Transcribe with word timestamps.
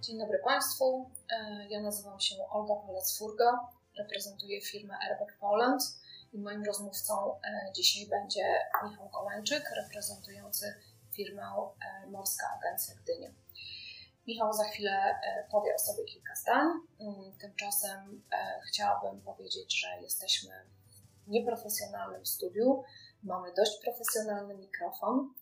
Dzień 0.00 0.18
dobry 0.18 0.38
Państwu. 0.38 1.10
E, 1.30 1.66
ja 1.68 1.80
nazywam 1.80 2.20
się 2.20 2.34
Olga 2.50 2.74
Palec-Furga, 2.74 3.58
reprezentuję 3.98 4.60
firmę 4.60 4.94
Airbag 5.02 5.38
Poland 5.40 5.82
i 6.32 6.38
moim 6.38 6.64
rozmówcą 6.64 7.40
e, 7.40 7.72
dzisiaj 7.76 8.06
będzie 8.06 8.44
Michał 8.84 9.08
Kołańczyk, 9.08 9.62
reprezentujący 9.76 10.74
firmę 11.12 11.42
e, 11.42 12.06
Morska 12.06 12.46
Agencja 12.58 12.94
Gdynia. 12.94 13.30
Michał 14.26 14.52
za 14.52 14.64
chwilę 14.64 15.20
powie 15.50 15.74
o 15.74 15.78
sobie 15.78 16.04
kilka 16.04 16.34
zdań. 16.34 16.66
Mm, 17.00 17.32
tymczasem 17.40 18.22
chciałabym 18.68 19.20
powiedzieć, 19.20 19.80
że 19.80 20.02
jesteśmy 20.02 20.50
w 21.26 21.28
nieprofesjonalnym 21.28 22.26
studiu. 22.26 22.84
Mamy 23.22 23.52
dość 23.54 23.82
profesjonalny 23.82 24.54
mikrofon, 24.54 25.34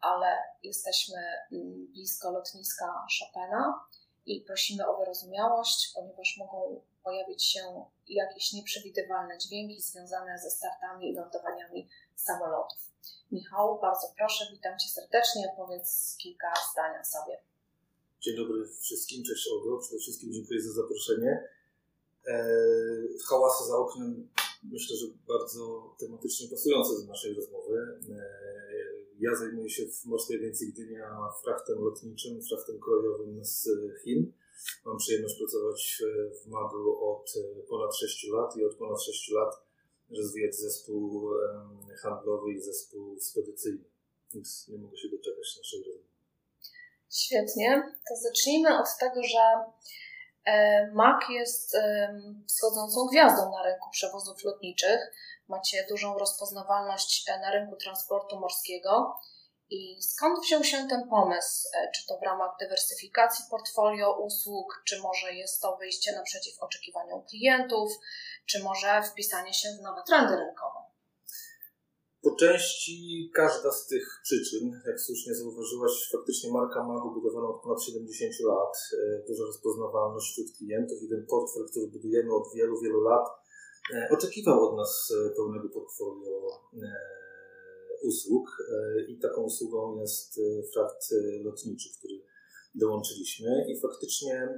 ale 0.00 0.38
jesteśmy 0.62 1.18
mm, 1.52 1.86
blisko 1.92 2.30
lotniska 2.30 3.06
Chopina 3.18 3.88
i 4.28 4.40
prosimy 4.40 4.88
o 4.88 4.98
wyrozumiałość, 4.98 5.92
ponieważ 5.94 6.36
mogą 6.38 6.80
pojawić 7.04 7.44
się 7.44 7.84
jakieś 8.08 8.52
nieprzewidywalne 8.52 9.38
dźwięki 9.38 9.82
związane 9.82 10.38
ze 10.38 10.50
startami 10.50 11.10
i 11.10 11.14
lądowaniami 11.14 11.88
samolotów. 12.16 12.78
Michał, 13.32 13.78
bardzo 13.80 14.06
proszę, 14.18 14.44
witam 14.52 14.78
Cię 14.78 14.88
serdecznie, 14.88 15.54
powiedz 15.56 16.16
kilka 16.18 16.52
zdań 16.72 17.00
o 17.00 17.04
sobie. 17.04 17.38
Dzień 18.20 18.36
dobry 18.36 18.68
wszystkim, 18.80 19.24
cześć 19.24 19.48
Olgo, 19.52 19.78
przede 19.78 19.98
wszystkim 19.98 20.32
dziękuję 20.32 20.62
za 20.62 20.72
zaproszenie. 20.72 21.48
E, 22.26 22.34
hałasy 23.28 23.64
za 23.64 23.76
oknem 23.76 24.28
myślę, 24.62 24.96
że 24.96 25.06
bardzo 25.28 25.94
tematycznie 25.98 26.48
pasujące 26.48 27.00
do 27.00 27.06
naszej 27.06 27.34
rozmowy. 27.34 28.00
E, 28.10 28.77
ja 29.20 29.34
zajmuję 29.34 29.70
się 29.70 29.82
w 29.86 30.04
Morskiej 30.04 30.36
Agencji 30.36 30.72
Gdynia 30.72 31.28
frachtem 31.44 31.78
lotniczym, 31.84 32.42
frachtem 32.42 32.78
kolejowym 32.78 33.44
z 33.44 33.68
Chin. 34.04 34.32
Mam 34.84 34.98
przyjemność 34.98 35.38
pracować 35.38 36.02
w 36.42 36.46
MAGU 36.46 37.04
od 37.04 37.34
ponad 37.68 37.96
6 37.96 38.28
lat 38.28 38.56
i 38.56 38.64
od 38.64 38.74
ponad 38.74 39.02
6 39.02 39.30
lat 39.30 39.54
rozwijać 40.10 40.54
zespół 40.54 41.30
handlowy 42.02 42.52
i 42.52 42.60
zespół 42.60 43.20
spedycyjny. 43.20 43.84
Więc 44.34 44.68
nie 44.68 44.78
mogę 44.78 44.96
się 44.96 45.08
doczekać 45.08 45.56
naszej 45.58 45.82
rozmowy. 45.82 46.08
Świetnie. 47.10 47.82
To 48.08 48.16
zacznijmy 48.16 48.78
od 48.78 48.86
tego, 49.00 49.22
że 49.22 49.72
e, 50.44 50.92
MAG 50.94 51.30
jest 51.30 51.76
wschodzącą 52.46 53.06
gwiazdą 53.10 53.50
na 53.50 53.62
rynku 53.62 53.90
przewozów 53.90 54.44
lotniczych 54.44 55.00
macie 55.48 55.86
dużą 55.88 56.18
rozpoznawalność 56.18 57.24
e, 57.28 57.40
na 57.40 57.50
rynku 57.50 57.76
transportu 57.76 58.40
morskiego. 58.40 59.18
I 59.70 60.02
skąd 60.02 60.44
wziął 60.44 60.64
się 60.64 60.76
ten 60.88 61.08
pomysł? 61.08 61.68
E, 61.74 61.90
czy 61.94 62.06
to 62.06 62.18
w 62.18 62.22
ramach 62.22 62.50
dywersyfikacji 62.60 63.44
portfolio 63.50 64.18
usług, 64.18 64.82
czy 64.86 65.00
może 65.00 65.32
jest 65.32 65.62
to 65.62 65.76
wyjście 65.76 66.12
naprzeciw 66.12 66.54
oczekiwaniom 66.60 67.22
klientów, 67.30 67.92
czy 68.46 68.62
może 68.62 69.02
wpisanie 69.02 69.54
się 69.54 69.68
w 69.68 69.82
nowe 69.82 70.02
trendy 70.06 70.36
rynkowe? 70.36 70.78
Po 72.22 72.34
części 72.34 73.30
każda 73.34 73.70
z 73.72 73.86
tych 73.86 74.20
przyczyn, 74.22 74.82
jak 74.86 75.00
słusznie 75.00 75.34
zauważyłaś, 75.34 75.92
faktycznie 76.12 76.52
marka 76.52 76.84
Mago 76.84 77.10
budowana 77.10 77.48
od 77.48 77.62
ponad 77.62 77.82
70 77.82 78.32
lat, 78.40 78.74
e, 78.92 79.26
duża 79.28 79.44
rozpoznawalność 79.44 80.26
wśród 80.30 80.56
klientów 80.56 81.02
i 81.02 81.08
ten 81.08 81.26
portfel, 81.30 81.62
który 81.70 81.86
budujemy 81.86 82.34
od 82.34 82.54
wielu, 82.54 82.80
wielu 82.80 83.00
lat, 83.00 83.26
oczekiwał 84.10 84.68
od 84.68 84.76
nas 84.76 85.12
e, 85.12 85.30
pełnego 85.30 85.68
portfolio 85.68 86.50
e, 86.82 86.92
usług 88.02 88.56
i 89.08 89.18
taką 89.18 89.42
usługą 89.42 90.00
jest 90.00 90.40
frakt 90.72 91.14
lotniczy, 91.44 91.88
który 91.98 92.14
dołączyliśmy 92.74 93.66
i 93.68 93.80
faktycznie 93.80 94.48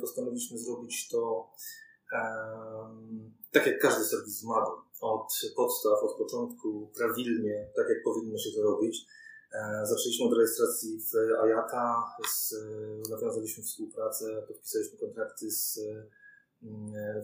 postanowiliśmy 0.00 0.58
zrobić 0.58 1.08
to 1.08 1.50
tak 3.52 3.66
jak 3.66 3.78
każdy 3.78 4.04
serwis 4.04 4.42
Mago, 4.44 4.84
od 5.00 5.32
podstaw, 5.56 6.02
od 6.02 6.18
początku, 6.18 6.90
prawilnie, 6.96 7.70
tak 7.76 7.88
jak 7.88 8.02
powinno 8.04 8.38
się 8.38 8.50
to 8.56 8.62
robić. 8.62 9.06
Zaczęliśmy 9.82 10.26
od 10.26 10.32
rejestracji 10.32 11.00
w 11.00 11.14
IATA, 11.48 12.04
z, 12.28 12.54
nawiązaliśmy 13.10 13.64
współpracę, 13.64 14.42
podpisaliśmy 14.48 14.98
kontrakty 14.98 15.50
z 15.50 15.78
E, 15.78 16.19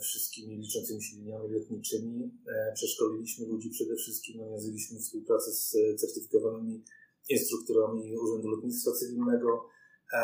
wszystkimi 0.00 0.56
liczącymi 0.56 1.02
się 1.02 1.16
liniami 1.16 1.48
lotniczymi. 1.50 2.30
E, 2.48 2.72
przeszkoliliśmy 2.74 3.46
ludzi 3.46 3.70
przede 3.70 3.96
wszystkim, 3.96 4.40
nawiązaliśmy 4.40 4.98
współpracę 4.98 5.50
z 5.52 5.76
certyfikowanymi 6.00 6.84
instruktorami 7.28 8.16
Urzędu 8.18 8.48
Lotnictwa 8.48 8.92
Cywilnego. 8.92 9.68
E, 10.12 10.18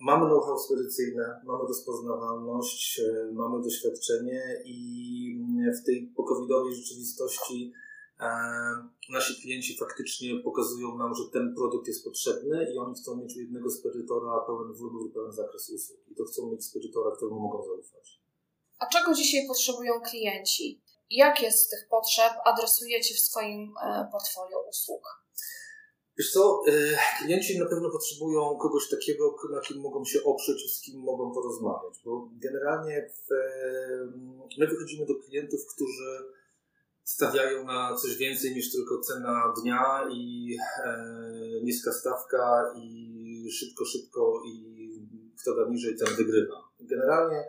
mamy 0.00 0.26
know-how 0.26 0.58
spedycyjne, 0.58 1.40
mamy 1.46 1.62
rozpoznawalność, 1.68 3.00
mamy 3.32 3.62
doświadczenie 3.62 4.42
i 4.64 4.76
w 5.82 5.86
tej 5.86 6.12
pokowidowej 6.16 6.74
rzeczywistości 6.74 7.72
nasi 9.10 9.42
klienci 9.42 9.76
faktycznie 9.78 10.40
pokazują 10.40 10.98
nam, 10.98 11.14
że 11.14 11.22
ten 11.32 11.54
produkt 11.54 11.88
jest 11.88 12.04
potrzebny 12.04 12.72
i 12.74 12.78
oni 12.78 12.94
chcą 12.94 13.16
mieć 13.16 13.36
u 13.36 13.40
jednego 13.40 13.70
spedytora 13.70 14.40
pełen 14.46 14.72
wybór, 14.72 15.12
pełen 15.12 15.32
zakres 15.32 15.70
usług. 15.70 16.00
I 16.08 16.14
to 16.14 16.24
chcą 16.24 16.50
mieć 16.50 16.64
spedytora, 16.64 17.16
któremu 17.16 17.40
mogą 17.40 17.64
zaufać. 17.64 18.15
A 18.78 18.86
czego 18.86 19.14
dzisiaj 19.14 19.46
potrzebują 19.48 20.00
klienci? 20.00 20.82
Jakie 21.10 21.52
z 21.52 21.68
tych 21.68 21.88
potrzeb 21.90 22.32
adresujecie 22.44 23.14
w 23.14 23.20
swoim 23.20 23.74
e, 23.82 24.08
portfolio 24.12 24.68
usług? 24.68 25.02
Wiesz 26.18 26.32
co, 26.32 26.62
e, 26.68 26.72
klienci 27.18 27.58
na 27.58 27.66
pewno 27.66 27.90
potrzebują 27.90 28.58
kogoś 28.62 28.88
takiego, 28.90 29.36
na 29.52 29.60
kim 29.60 29.80
mogą 29.80 30.04
się 30.04 30.18
oprzeć 30.24 30.64
i 30.64 30.68
z 30.68 30.80
kim 30.80 31.00
mogą 31.00 31.34
porozmawiać, 31.34 31.94
bo 32.04 32.28
generalnie 32.32 33.10
w, 33.10 33.28
my 34.58 34.66
wychodzimy 34.66 35.06
do 35.06 35.14
klientów, 35.14 35.60
którzy 35.74 36.36
stawiają 37.04 37.64
na 37.64 37.96
coś 37.96 38.16
więcej 38.16 38.54
niż 38.54 38.72
tylko 38.72 39.00
cena 39.00 39.54
dnia 39.62 40.08
i 40.10 40.56
e, 40.84 41.04
niska 41.62 41.92
stawka 41.92 42.74
i 42.76 43.50
szybko, 43.52 43.84
szybko 43.84 44.42
i 44.46 44.76
kto 45.40 45.56
da 45.56 45.70
niżej, 45.70 45.96
ten 45.96 46.16
wygrywa. 46.16 46.65
Generalnie 46.80 47.44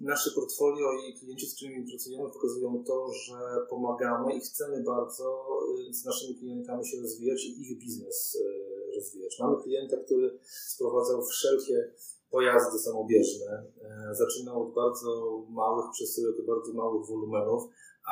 nasze 0.00 0.30
portfolio 0.30 0.92
i 0.92 1.18
klienci, 1.18 1.46
z 1.46 1.56
którymi 1.56 1.90
pracujemy, 1.90 2.30
pokazują 2.30 2.84
to, 2.86 3.12
że 3.12 3.38
pomagamy 3.70 4.36
i 4.36 4.40
chcemy 4.40 4.82
bardzo 4.82 5.46
y, 5.90 5.94
z 5.94 6.04
naszymi 6.04 6.38
klientami 6.38 6.86
się 6.86 6.96
rozwijać 7.02 7.44
i 7.44 7.62
ich 7.62 7.78
biznes 7.78 8.34
y, 8.34 8.94
rozwijać. 8.96 9.38
Mamy 9.40 9.62
klienta, 9.62 9.96
który 9.96 10.38
sprowadzał 10.44 11.22
wszelkie 11.22 11.92
pojazdy 12.30 12.78
samobieżne. 12.78 13.64
E, 13.82 14.14
zaczynał 14.14 14.62
od 14.62 14.74
bardzo 14.74 15.42
małych 15.50 15.86
przesyłek, 15.92 16.46
bardzo 16.46 16.72
małych 16.72 17.06
wolumenów, 17.06 17.62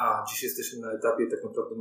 a 0.01 0.25
dziś 0.29 0.43
jesteśmy 0.43 0.81
na 0.81 0.93
etapie 0.93 1.27
tak 1.31 1.45
naprawdę 1.45 1.75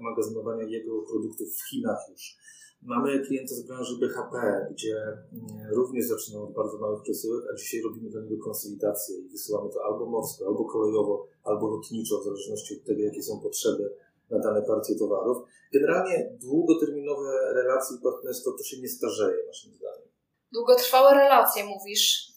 magazynowania 0.00 0.64
jego 0.64 1.02
produktów 1.02 1.48
w 1.56 1.68
Chinach 1.68 1.98
już. 2.10 2.36
Mamy 2.84 3.26
klienta 3.26 3.54
z 3.54 3.62
branży 3.62 3.98
BHP, 4.00 4.66
gdzie 4.70 4.96
mm, 4.96 5.70
również 5.70 6.04
zaczynał 6.06 6.42
od 6.42 6.52
bardzo 6.52 6.78
małych 6.78 7.02
przesyłek, 7.02 7.44
a 7.52 7.56
dzisiaj 7.56 7.82
robimy 7.82 8.10
dla 8.10 8.20
niego 8.22 8.44
konsolidację 8.44 9.16
i 9.18 9.28
wysyłamy 9.28 9.70
to 9.70 9.84
albo 9.84 10.06
morsko, 10.06 10.46
albo 10.46 10.64
kolejowo, 10.64 11.26
albo 11.44 11.68
lotniczo, 11.68 12.20
w 12.20 12.24
zależności 12.24 12.74
od 12.78 12.86
tego, 12.86 13.02
jakie 13.02 13.22
są 13.22 13.40
potrzeby 13.40 13.94
na 14.30 14.38
dane 14.38 14.62
partie 14.62 14.94
towarów. 14.98 15.36
Generalnie 15.72 16.30
długoterminowe 16.40 17.30
relacje 17.54 17.96
i 17.96 18.00
partnerstwo 18.02 18.52
to 18.52 18.64
się 18.64 18.80
nie 18.80 18.88
starzeje, 18.88 19.46
naszym 19.46 19.72
zdaniem. 19.72 20.08
Długotrwałe 20.52 21.14
relacje, 21.14 21.64
mówisz. 21.64 22.32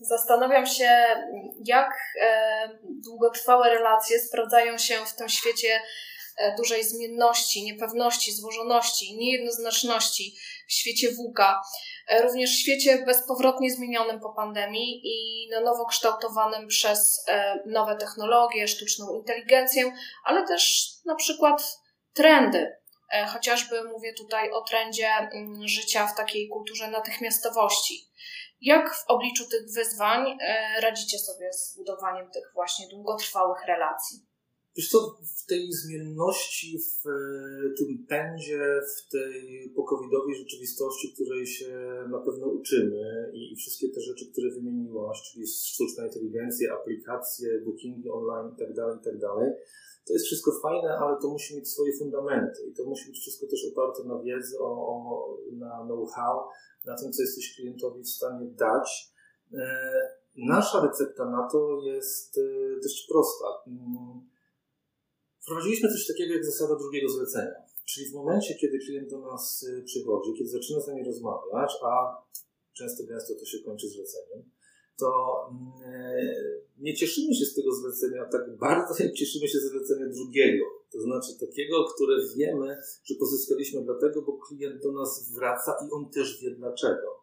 Zastanawiam 0.00 0.66
się, 0.66 0.88
jak 1.64 1.90
długotrwałe 2.84 3.70
relacje 3.70 4.18
sprawdzają 4.18 4.78
się 4.78 4.94
w 5.06 5.16
tym 5.16 5.28
świecie 5.28 5.68
E, 5.68 6.11
dużej 6.56 6.84
zmienności, 6.84 7.64
niepewności, 7.64 8.32
złożoności, 8.32 9.16
niejednoznaczności 9.16 10.36
w 10.68 10.72
świecie 10.72 11.14
WUKA, 11.14 11.62
e, 12.08 12.22
również 12.22 12.50
w 12.50 12.60
świecie 12.60 13.04
bezpowrotnie 13.06 13.70
zmienionym 13.70 14.20
po 14.20 14.32
pandemii 14.32 15.00
i 15.04 15.48
na 15.50 15.60
nowo 15.60 15.86
kształtowanym 15.86 16.68
przez 16.68 17.24
e, 17.28 17.62
nowe 17.66 17.96
technologie, 17.96 18.68
sztuczną 18.68 19.14
inteligencję, 19.14 19.92
ale 20.24 20.46
też 20.46 20.90
na 21.04 21.14
przykład 21.14 21.78
trendy. 22.14 22.76
Chociażby 23.32 23.84
mówię 23.84 24.14
tutaj 24.14 24.50
o 24.50 24.60
trendzie 24.60 25.08
mm, 25.08 25.68
życia 25.68 26.06
w 26.06 26.16
takiej 26.16 26.48
kulturze 26.48 26.88
natychmiastowości. 26.88 28.08
Jak 28.60 28.94
w 28.94 29.04
obliczu 29.06 29.48
tych 29.48 29.62
wyzwań 29.74 30.38
radzicie 30.82 31.18
sobie 31.18 31.52
z 31.52 31.76
budowaniem 31.76 32.30
tych 32.30 32.44
właśnie 32.54 32.88
długotrwałych 32.88 33.64
relacji? 33.66 34.31
Wiesz 34.76 34.88
co, 34.88 35.18
w 35.38 35.46
tej 35.46 35.72
zmienności, 35.72 36.78
w 36.78 37.06
e, 37.06 37.10
tym 37.78 38.06
pędzie, 38.08 38.80
w 38.96 39.10
tej 39.10 39.70
pokowidowej 39.76 40.34
rzeczywistości, 40.34 41.14
której 41.14 41.46
się 41.46 42.04
na 42.10 42.18
pewno 42.18 42.46
uczymy 42.46 43.30
i, 43.34 43.56
wszystkie 43.56 43.88
te 43.88 44.00
rzeczy, 44.00 44.32
które 44.32 44.50
wymieniłaś, 44.50 45.22
czyli 45.32 45.46
sztuczna 45.46 46.06
inteligencja, 46.06 46.74
aplikacje, 46.74 47.60
bookingi 47.60 48.10
online 48.10 48.50
itd., 48.50 48.74
tak 48.74 48.96
itd., 48.96 49.20
tak 49.20 49.72
to 50.06 50.12
jest 50.12 50.26
wszystko 50.26 50.52
fajne, 50.62 50.98
ale 50.98 51.16
to 51.20 51.28
musi 51.28 51.56
mieć 51.56 51.68
swoje 51.68 51.92
fundamenty 51.98 52.62
i 52.70 52.74
to 52.74 52.84
musi 52.84 53.08
być 53.08 53.18
wszystko 53.18 53.46
też 53.46 53.60
oparte 53.72 54.04
na 54.04 54.22
wiedzy, 54.22 54.58
o, 54.58 54.64
o, 54.64 55.38
na 55.52 55.84
know-how, 55.84 56.48
na 56.84 56.96
tym, 56.96 57.12
co 57.12 57.22
jesteś 57.22 57.56
klientowi 57.56 58.02
w 58.02 58.08
stanie 58.08 58.46
dać 58.46 59.12
Nasza 60.36 60.86
recepta 60.86 61.30
na 61.30 61.48
to 61.52 61.80
jest 61.84 62.40
dość 62.82 63.06
prosta. 63.08 63.46
Wprowadziliśmy 65.42 65.88
coś 65.92 66.06
takiego 66.06 66.34
jak 66.34 66.44
zasada 66.44 66.76
drugiego 66.76 67.08
zlecenia. 67.08 67.54
Czyli 67.84 68.10
w 68.10 68.14
momencie, 68.14 68.54
kiedy 68.54 68.78
klient 68.78 69.10
do 69.10 69.20
nas 69.20 69.66
przychodzi, 69.84 70.34
kiedy 70.38 70.50
zaczyna 70.50 70.80
z 70.80 70.86
nami 70.86 71.04
rozmawiać, 71.04 71.72
a 71.82 72.22
często 72.72 73.04
gęsto 73.04 73.34
to 73.34 73.44
się 73.46 73.58
kończy 73.58 73.88
zleceniem, 73.88 74.50
to 74.98 75.10
mm, 75.50 75.72
nie 76.78 76.94
cieszymy 76.94 77.34
się 77.34 77.44
z 77.44 77.54
tego 77.54 77.74
zlecenia 77.74 78.24
tak 78.32 78.56
bardzo, 78.56 79.04
jak 79.04 79.12
cieszymy 79.12 79.48
się 79.48 79.58
z 79.58 79.70
zlecenia 79.70 80.06
drugiego. 80.08 80.64
To 80.92 81.00
znaczy 81.00 81.46
takiego, 81.46 81.84
które 81.94 82.16
wiemy, 82.36 82.76
że 83.04 83.14
pozyskaliśmy 83.14 83.84
dlatego, 83.84 84.22
bo 84.22 84.38
klient 84.38 84.82
do 84.82 84.92
nas 84.92 85.32
wraca 85.34 85.72
i 85.86 85.90
on 85.92 86.10
też 86.10 86.42
wie 86.42 86.50
dlaczego. 86.50 87.22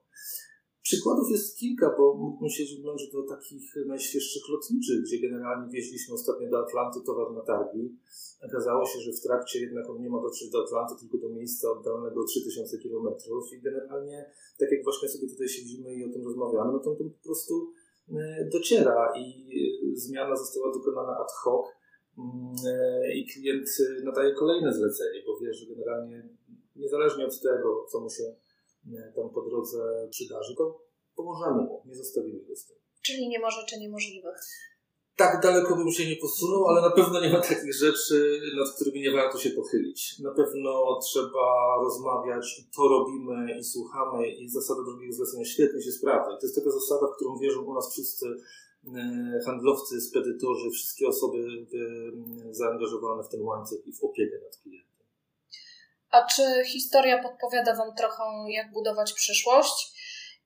Przykładów 0.89 1.31
jest 1.31 1.57
kilka, 1.57 1.95
bo 1.97 2.13
mógłbym 2.13 2.49
się 2.49 2.63
wyglądać 2.75 3.11
do 3.11 3.23
takich 3.23 3.75
najświeższych 3.85 4.43
lotniczych, 4.49 5.01
gdzie 5.01 5.19
generalnie 5.19 5.67
wieźliśmy 5.73 6.13
ostatnio 6.13 6.49
do 6.49 6.59
Atlanty 6.59 6.99
towar 7.05 7.31
na 7.31 7.41
targi. 7.41 7.97
Okazało 8.47 8.85
się, 8.85 8.99
że 8.99 9.11
w 9.11 9.21
trakcie 9.21 9.59
jednak 9.59 9.89
on 9.89 10.01
nie 10.01 10.09
ma 10.09 10.21
dotrzeć 10.21 10.49
do 10.49 10.63
Atlanty, 10.63 10.95
tylko 10.99 11.17
do 11.17 11.29
miejsca 11.29 11.71
oddalonego 11.71 12.23
3000 12.23 12.77
km 12.77 13.07
i 13.57 13.61
generalnie, 13.61 14.31
tak 14.59 14.71
jak 14.71 14.83
właśnie 14.83 15.09
sobie 15.09 15.27
tutaj 15.27 15.49
siedzimy 15.49 15.95
i 15.95 16.05
o 16.05 16.13
tym 16.13 16.23
rozmawiamy, 16.25 16.71
no 16.71 16.79
to 16.79 16.89
on 16.91 16.97
po 16.97 17.23
prostu 17.23 17.71
e, 18.13 18.49
dociera 18.53 19.13
i 19.17 19.25
e, 19.93 19.99
zmiana 19.99 20.35
została 20.35 20.73
dokonana 20.73 21.17
ad 21.17 21.31
hoc 21.31 21.65
mm, 22.17 22.55
e, 22.67 23.13
i 23.13 23.25
klient 23.25 23.67
nadaje 24.03 24.33
kolejne 24.33 24.73
zlecenie, 24.73 25.23
bo 25.25 25.39
wie, 25.39 25.53
że 25.53 25.65
generalnie 25.65 26.29
niezależnie 26.75 27.25
od 27.25 27.41
tego, 27.41 27.85
co 27.91 27.99
mu 27.99 28.09
się 28.09 28.23
tam 29.15 29.29
po 29.29 29.41
drodze 29.41 30.07
przydarzy, 30.09 30.55
to 30.55 30.81
pomożemy 31.15 31.61
mu, 31.61 31.83
nie 31.85 31.95
zostawimy 31.95 32.39
go 32.45 32.55
z 32.55 32.65
tym. 32.65 32.75
Czyli 33.01 33.29
nie 33.29 33.39
ma 33.39 33.49
rzeczy 33.49 33.79
niemożliwych. 33.79 34.39
Tak 35.15 35.43
daleko 35.43 35.75
bym 35.75 35.91
się 35.91 36.09
nie 36.09 36.15
posunął, 36.15 36.67
ale 36.67 36.81
na 36.81 36.91
pewno 36.91 37.21
nie 37.21 37.29
ma 37.29 37.39
takich 37.39 37.73
rzeczy, 37.73 38.41
nad 38.57 38.75
którymi 38.75 39.01
nie 39.01 39.11
warto 39.11 39.37
się 39.37 39.49
pochylić. 39.49 40.19
Na 40.19 40.31
pewno 40.31 40.99
trzeba 41.03 41.75
rozmawiać 41.83 42.59
i 42.59 42.63
to 42.75 42.87
robimy 42.87 43.59
i 43.59 43.63
słuchamy 43.63 44.31
i 44.31 44.49
zasada 44.49 44.83
drugiego 44.83 45.13
zlecenia 45.13 45.45
świetnie 45.45 45.81
się 45.81 45.91
sprawdza. 45.91 46.35
I 46.35 46.39
to 46.39 46.45
jest 46.45 46.55
taka 46.55 46.71
zasada, 46.71 47.07
w 47.07 47.15
którą 47.15 47.39
wierzą 47.39 47.61
u 47.61 47.73
nas 47.73 47.91
wszyscy 47.91 48.25
e, 48.95 49.39
handlowcy, 49.45 50.01
spedytorzy, 50.01 50.69
wszystkie 50.69 51.07
osoby 51.07 51.37
e, 51.37 52.53
zaangażowane 52.53 53.23
w 53.23 53.29
ten 53.29 53.41
łańcuch 53.41 53.87
i 53.87 53.93
w 53.93 54.03
opiekę 54.03 54.35
nad 54.43 54.57
klientem. 54.57 54.88
A 56.11 56.25
czy 56.25 56.63
historia 56.65 57.23
podpowiada 57.23 57.75
Wam 57.75 57.95
trochę, 57.95 58.23
jak 58.47 58.71
budować 58.71 59.13
przyszłość? 59.13 59.99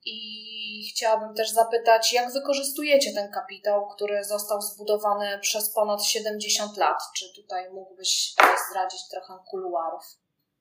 I 0.06 0.92
chciałabym 0.92 1.36
też 1.36 1.50
zapytać, 1.52 2.14
jak 2.14 2.34
wykorzystujecie 2.34 3.14
ten 3.14 3.32
kapitał, 3.32 3.88
który 3.88 4.24
został 4.24 4.62
zbudowany 4.62 5.40
przez 5.42 5.74
ponad 5.74 6.04
70 6.04 6.78
lat? 6.78 6.98
Czy 7.18 7.26
tutaj 7.36 7.74
mógłbyś 7.74 8.36
zdradzić 8.70 9.02
trochę 9.12 9.34
kuluarów? 9.50 10.04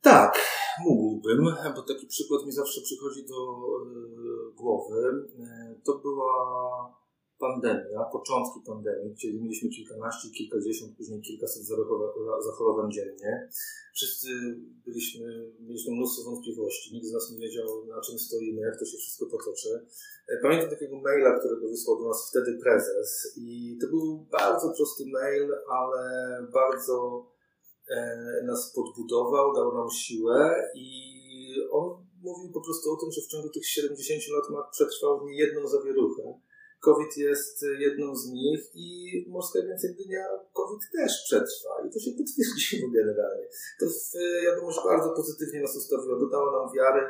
Tak, 0.01 0.39
mógłbym, 0.79 1.45
bo 1.75 1.83
taki 1.83 2.07
przykład 2.07 2.47
mi 2.47 2.53
zawsze 2.53 2.81
przychodzi 2.81 3.27
do 3.27 3.35
e, 3.35 4.55
głowy. 4.55 5.13
E, 5.41 5.75
to 5.85 5.99
była 5.99 6.33
pandemia, 7.45 8.01
początki 8.13 8.59
pandemii, 8.67 9.15
gdzie 9.15 9.29
mieliśmy 9.33 9.69
kilkanaście, 9.69 10.29
kilkadziesiąt, 10.39 10.97
później 10.97 11.21
kilkaset 11.21 11.63
zachorowań 12.47 12.93
dziennie. 12.93 13.49
Wszyscy 13.95 14.29
byliśmy, 14.87 15.27
mieliśmy 15.61 15.91
mnóstwo 15.95 16.31
wątpliwości, 16.31 16.95
nikt 16.95 17.07
z 17.07 17.13
nas 17.13 17.31
nie 17.31 17.39
wiedział 17.39 17.67
na 17.87 18.01
czym 18.01 18.19
stoimy, 18.19 18.61
jak 18.61 18.79
to 18.79 18.85
się 18.85 18.97
wszystko 18.99 19.27
potoczy. 19.27 19.87
E, 20.29 20.43
pamiętam 20.43 20.71
takiego 20.71 20.97
maila, 21.01 21.39
którego 21.39 21.69
wysłał 21.69 21.99
do 21.99 22.09
nas 22.09 22.29
wtedy 22.31 22.59
prezes 22.63 23.33
i 23.37 23.79
to 23.81 23.87
był 23.87 24.27
bardzo 24.31 24.73
prosty 24.77 25.05
mail, 25.07 25.49
ale 25.81 26.03
bardzo 26.53 27.27
e, 27.89 28.43
nas 28.47 28.73
podbudował, 28.75 29.55
dał 29.55 29.75
nam 29.75 29.91
siłę 29.91 30.71
i 30.75 30.89
on 31.71 31.85
mówił 32.23 32.53
po 32.53 32.61
prostu 32.61 32.93
o 32.93 32.97
tym, 32.97 33.13
że 33.13 33.21
w 33.21 33.27
ciągu 33.27 33.49
tych 33.49 33.67
70 33.67 34.23
lat 34.29 34.51
ma 34.51 34.63
przetrwał 34.73 35.25
niejedną 35.29 35.69
zawieruchę 35.69 36.23
COVID 36.83 37.17
jest 37.17 37.65
jedną 37.79 38.17
z 38.17 38.33
nich 38.33 38.61
i 38.75 38.89
Morska 39.29 39.59
Agencja 39.59 39.89
Gdynia 39.95 40.25
COVID 40.53 40.83
też 40.97 41.13
przetrwa 41.25 41.73
i 41.87 41.91
to 41.93 41.99
się 41.99 42.11
potwierdziło 42.11 42.91
generalnie. 42.99 43.47
To 43.81 43.87
w 43.87 44.13
wiadomość 44.45 44.79
bardzo 44.85 45.11
pozytywnie 45.11 45.61
nas 45.61 45.77
ustawiło, 45.77 46.19
dodała 46.19 46.49
nam 46.53 46.75
wiary 46.77 47.03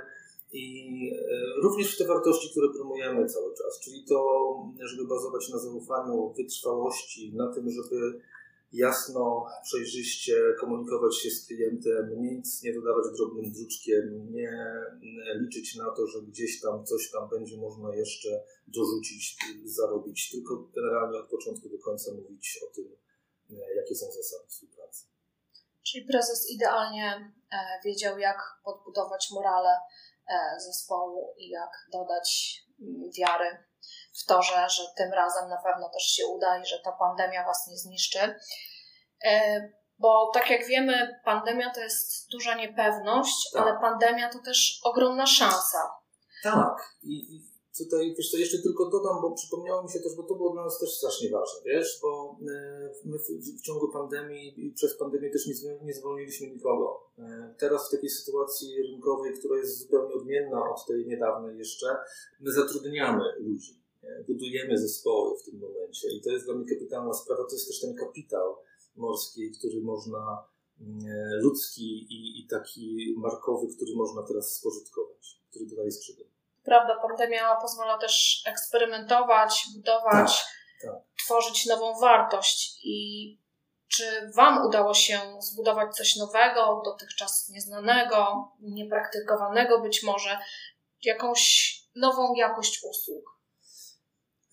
i 0.52 0.66
e, 1.14 1.62
również 1.62 1.94
w 1.94 1.98
te 1.98 2.06
wartości, 2.06 2.50
które 2.50 2.68
promujemy 2.78 3.26
cały 3.26 3.54
czas, 3.54 3.80
czyli 3.84 4.04
to, 4.08 4.18
żeby 4.80 5.08
bazować 5.08 5.48
na 5.48 5.58
zaufaniu, 5.58 6.34
wytrwałości, 6.36 7.32
na 7.36 7.54
tym, 7.54 7.70
żeby 7.70 8.20
jasno, 8.72 9.46
przejrzyście 9.62 10.34
komunikować 10.60 11.16
się 11.16 11.30
z 11.30 11.46
klientem, 11.46 12.22
nic 12.22 12.62
nie 12.62 12.74
dodawać 12.74 13.04
drobnym 13.16 13.52
druczkiem, 13.52 14.32
nie 14.32 14.52
liczyć 15.40 15.76
na 15.76 15.90
to, 15.90 16.06
że 16.06 16.22
gdzieś 16.22 16.60
tam 16.60 16.84
coś 16.84 17.10
tam 17.10 17.28
będzie 17.28 17.56
można 17.56 17.94
jeszcze 17.94 18.28
dorzucić, 18.66 19.36
zarobić, 19.64 20.30
tylko 20.30 20.68
generalnie 20.74 21.18
od 21.18 21.30
początku 21.30 21.68
do 21.68 21.78
końca 21.78 22.12
mówić 22.14 22.60
o 22.70 22.74
tym, 22.74 22.96
jakie 23.76 23.94
są 23.94 24.06
zasady 24.06 24.48
współpracy. 24.48 25.06
Czyli 25.82 26.06
prezes 26.06 26.50
idealnie 26.50 27.32
e, 27.52 27.80
wiedział, 27.84 28.18
jak 28.18 28.38
podbudować 28.64 29.30
morale 29.30 29.70
e, 30.28 30.60
zespołu 30.60 31.34
i 31.38 31.48
jak 31.48 31.70
dodać 31.92 32.58
mm, 32.80 33.10
wiary 33.18 33.71
w 34.20 34.24
to, 34.26 34.42
że, 34.42 34.68
że 34.68 34.82
tym 34.96 35.12
razem 35.12 35.48
na 35.48 35.62
pewno 35.62 35.88
też 35.88 36.02
się 36.02 36.26
uda 36.26 36.58
i 36.58 36.66
że 36.66 36.78
ta 36.84 36.92
pandemia 36.92 37.44
Was 37.46 37.66
nie 37.70 37.76
zniszczy. 37.76 38.34
E, 39.24 39.60
bo 39.98 40.30
tak 40.34 40.50
jak 40.50 40.66
wiemy, 40.66 41.20
pandemia 41.24 41.70
to 41.74 41.80
jest 41.80 42.30
duża 42.32 42.54
niepewność, 42.54 43.50
tak. 43.52 43.62
ale 43.62 43.80
pandemia 43.80 44.30
to 44.32 44.38
też 44.44 44.80
ogromna 44.84 45.26
szansa. 45.26 45.78
Tak. 46.42 46.96
I, 47.02 47.52
tutaj, 47.78 48.14
wiesz 48.18 48.30
co, 48.30 48.36
jeszcze 48.36 48.58
tylko 48.58 48.90
dodam, 48.90 49.22
bo 49.22 49.34
przypomniało 49.34 49.82
mi 49.82 49.90
się 49.90 50.00
też, 50.00 50.16
bo 50.16 50.22
to 50.22 50.34
było 50.34 50.52
dla 50.52 50.64
nas 50.64 50.78
też 50.78 50.96
strasznie 50.96 51.30
ważne, 51.30 51.60
wiesz, 51.64 51.98
bo 52.02 52.38
e, 52.40 52.90
my 53.04 53.18
w, 53.18 53.26
w 53.58 53.62
ciągu 53.62 53.92
pandemii 53.92 54.66
i 54.66 54.72
przez 54.72 54.98
pandemię 54.98 55.30
też 55.30 55.46
nie, 55.46 55.54
nie 55.82 55.94
zwolniliśmy 55.94 56.46
nikogo. 56.46 57.10
E, 57.18 57.54
teraz 57.58 57.88
w 57.88 57.90
takiej 57.90 58.10
sytuacji 58.10 58.82
rynkowej, 58.82 59.32
która 59.38 59.56
jest 59.56 59.78
zupełnie 59.78 60.14
odmienna 60.14 60.70
od 60.70 60.86
tej 60.86 61.06
niedawnej 61.06 61.58
jeszcze, 61.58 61.86
my 62.40 62.52
zatrudniamy 62.52 63.24
ludzi 63.38 63.81
budujemy 64.28 64.78
zespoły 64.78 65.38
w 65.38 65.42
tym 65.44 65.60
momencie 65.60 66.08
i 66.08 66.20
to 66.22 66.30
jest 66.30 66.44
dla 66.44 66.54
mnie 66.54 66.74
kapitalna 66.74 67.12
sprawa, 67.12 67.44
to 67.44 67.54
jest 67.54 67.68
też 67.68 67.80
ten 67.80 67.94
kapitał 67.94 68.56
morski, 68.96 69.50
który 69.58 69.80
można, 69.82 70.44
mm, 70.80 71.00
ludzki 71.42 72.06
i, 72.10 72.40
i 72.40 72.48
taki 72.48 73.14
markowy, 73.18 73.66
który 73.76 73.92
można 73.96 74.22
teraz 74.22 74.56
spożytkować, 74.56 75.40
który 75.50 75.66
dodaje 75.66 75.92
skrzydeł. 75.92 76.26
Prawda, 76.64 77.00
pandemia 77.08 77.56
pozwala 77.60 77.98
też 77.98 78.42
eksperymentować, 78.46 79.66
budować, 79.76 80.44
tak, 80.82 80.92
tak. 80.92 81.02
tworzyć 81.24 81.66
nową 81.66 82.00
wartość 82.00 82.80
i 82.84 83.38
czy 83.88 84.30
Wam 84.36 84.66
udało 84.66 84.94
się 84.94 85.20
zbudować 85.40 85.96
coś 85.96 86.16
nowego, 86.16 86.82
dotychczas 86.84 87.48
nieznanego, 87.48 88.48
niepraktykowanego 88.60 89.80
być 89.80 90.02
może, 90.02 90.38
jakąś 91.02 91.72
nową 91.96 92.34
jakość 92.34 92.84
usług? 92.90 93.41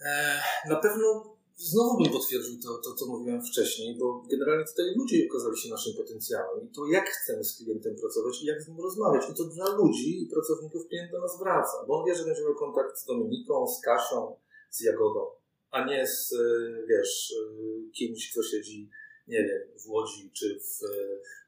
E, 0.02 0.40
na 0.70 0.76
pewno 0.76 1.40
znowu 1.56 2.04
bym 2.04 2.14
potwierdził 2.14 2.62
to, 2.64 2.78
to, 2.78 2.96
co 2.96 3.06
mówiłem 3.06 3.42
wcześniej, 3.42 3.98
bo 3.98 4.24
generalnie 4.32 4.66
tutaj 4.66 4.86
ludzie 4.96 5.28
okazali 5.30 5.58
się 5.58 5.70
naszym 5.70 5.94
potencjałem 5.94 6.66
i 6.66 6.72
to, 6.76 6.88
jak 6.88 7.10
chcemy 7.10 7.44
z 7.44 7.58
klientem 7.58 7.96
pracować 7.96 8.42
i 8.42 8.46
jak 8.46 8.62
z 8.62 8.68
nim 8.68 8.80
rozmawiać. 8.80 9.30
I 9.30 9.34
to 9.34 9.44
dla 9.44 9.70
ludzi 9.70 10.24
i 10.24 10.28
pracowników 10.28 10.88
klient 10.88 11.12
do 11.12 11.22
nas 11.22 11.40
wraca, 11.40 11.86
bo 11.88 12.00
on 12.00 12.06
wie, 12.06 12.16
że 12.16 12.24
będzie 12.24 12.44
miał 12.44 12.56
kontakt 12.56 12.98
z 12.98 13.06
Dominiką, 13.06 13.68
z 13.68 13.82
Kasią, 13.82 14.36
z 14.70 14.82
Jagodą, 14.82 15.26
a 15.72 15.86
nie 15.86 16.08
z, 16.08 16.34
e, 16.34 16.38
wiesz, 16.88 17.34
e, 17.42 17.92
kimś, 17.92 18.32
kto 18.32 18.44
siedzi, 18.44 18.90
nie 19.28 19.44
wiem, 19.44 19.62
w 19.86 19.90
Łodzi, 19.90 20.32
czy 20.32 20.60
w 20.60 20.80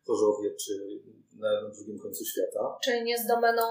Chorzowie, 0.08 0.56
czy 0.66 1.02
na, 1.34 1.62
na 1.62 1.70
drugim 1.70 2.00
końcu 2.00 2.26
świata. 2.26 2.78
Czyli 2.84 3.04
nie 3.04 3.18
z 3.18 3.28
domeną 3.28 3.64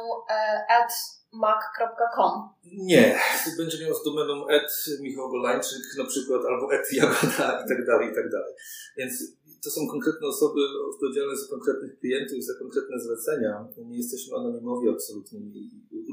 ad 0.69 0.93
mac.com. 1.33 2.49
Nie, 2.65 3.19
będzie 3.57 3.85
miał 3.85 3.95
z 3.95 4.05
domeną 4.05 4.49
ed 4.49 4.71
Michał 5.01 5.31
Golańczyk 5.31 5.83
na 5.99 6.05
przykład, 6.05 6.43
albo 6.45 6.75
ed 6.75 6.93
Jagoda 6.93 7.65
i 7.65 7.69
tak 7.69 7.87
dalej, 7.87 8.11
i 8.11 8.15
tak 8.15 8.31
dalej. 8.31 8.55
Więc 8.97 9.13
to 9.65 9.71
są 9.71 9.81
konkretne 9.91 10.27
osoby 10.29 10.61
odpowiedzialne 10.95 11.37
za 11.37 11.49
konkretnych 11.49 11.99
klientów 11.99 12.45
za 12.45 12.55
konkretne 12.59 13.01
zlecenia. 13.01 13.69
Nie 13.79 13.97
jesteśmy 13.97 14.37
anonimowi 14.37 14.89
absolutnie 14.89 15.41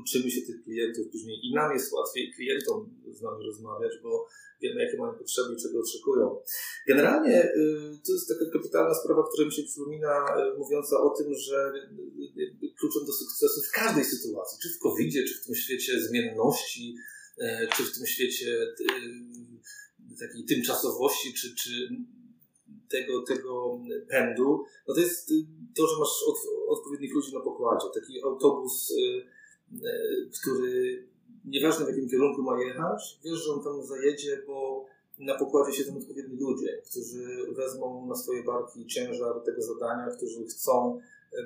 uczymy 0.07 0.31
się 0.31 0.41
tych 0.41 0.63
klientów 0.63 1.07
później 1.11 1.37
i 1.43 1.53
nam 1.53 1.73
jest 1.73 1.91
łatwiej 1.93 2.33
klientom 2.33 2.89
z 3.11 3.21
nami 3.21 3.45
rozmawiać, 3.45 3.91
bo 4.03 4.27
wiemy, 4.61 4.83
jakie 4.83 4.97
mają 4.97 5.13
potrzeby 5.13 5.53
i 5.53 5.61
czego 5.63 5.79
oczekują. 5.79 6.39
Generalnie 6.87 7.43
y, 7.43 7.99
to 8.05 8.11
jest 8.13 8.27
taka 8.29 8.51
kapitalna 8.51 8.93
sprawa, 8.93 9.23
która 9.33 9.45
mi 9.45 9.53
się 9.53 9.63
przypomina, 9.63 10.25
y, 10.37 10.57
mówiąca 10.57 11.01
o 11.01 11.09
tym, 11.09 11.33
że 11.33 11.71
kluczem 12.79 13.05
do 13.05 13.13
sukcesu 13.13 13.61
w 13.61 13.71
każdej 13.71 14.05
sytuacji, 14.05 14.59
czy 14.61 14.69
w 14.69 14.79
covid 14.79 15.13
czy 15.13 15.33
w 15.41 15.45
tym 15.45 15.55
świecie 15.55 16.01
zmienności, 16.01 16.95
czy 17.75 17.83
w 17.83 17.95
tym 17.97 18.05
świecie 18.05 18.57
takiej 20.19 20.45
tymczasowości, 20.45 21.33
czy, 21.33 21.55
czy 21.55 21.89
tego, 22.89 23.21
tego 23.21 23.79
pędu, 24.09 24.63
no 24.87 24.93
to 24.93 24.99
jest 24.99 25.27
to, 25.75 25.87
że 25.87 25.99
masz 25.99 26.23
od, 26.27 26.37
odpowiednich 26.67 27.13
ludzi 27.13 27.33
na 27.33 27.39
pokładzie. 27.39 27.87
Taki 27.93 28.23
autobus, 28.23 28.93
który 30.41 31.07
nieważne 31.45 31.85
w 31.85 31.89
jakim 31.89 32.09
kierunku 32.09 32.41
ma 32.41 32.63
jechać, 32.63 33.19
wiesz, 33.25 33.45
że 33.45 33.53
on 33.53 33.63
tam 33.63 33.85
zajedzie, 33.85 34.43
bo 34.47 34.85
na 35.17 35.35
pokładzie 35.35 35.77
siedzą 35.77 35.97
odpowiedni 35.97 36.37
ludzie, 36.39 36.81
którzy 36.91 37.53
wezmą 37.55 38.07
na 38.07 38.15
swoje 38.15 38.43
barki 38.43 38.85
ciężar 38.85 39.43
tego 39.45 39.61
zadania, 39.61 40.07
którzy 40.17 40.45
chcą 40.45 40.99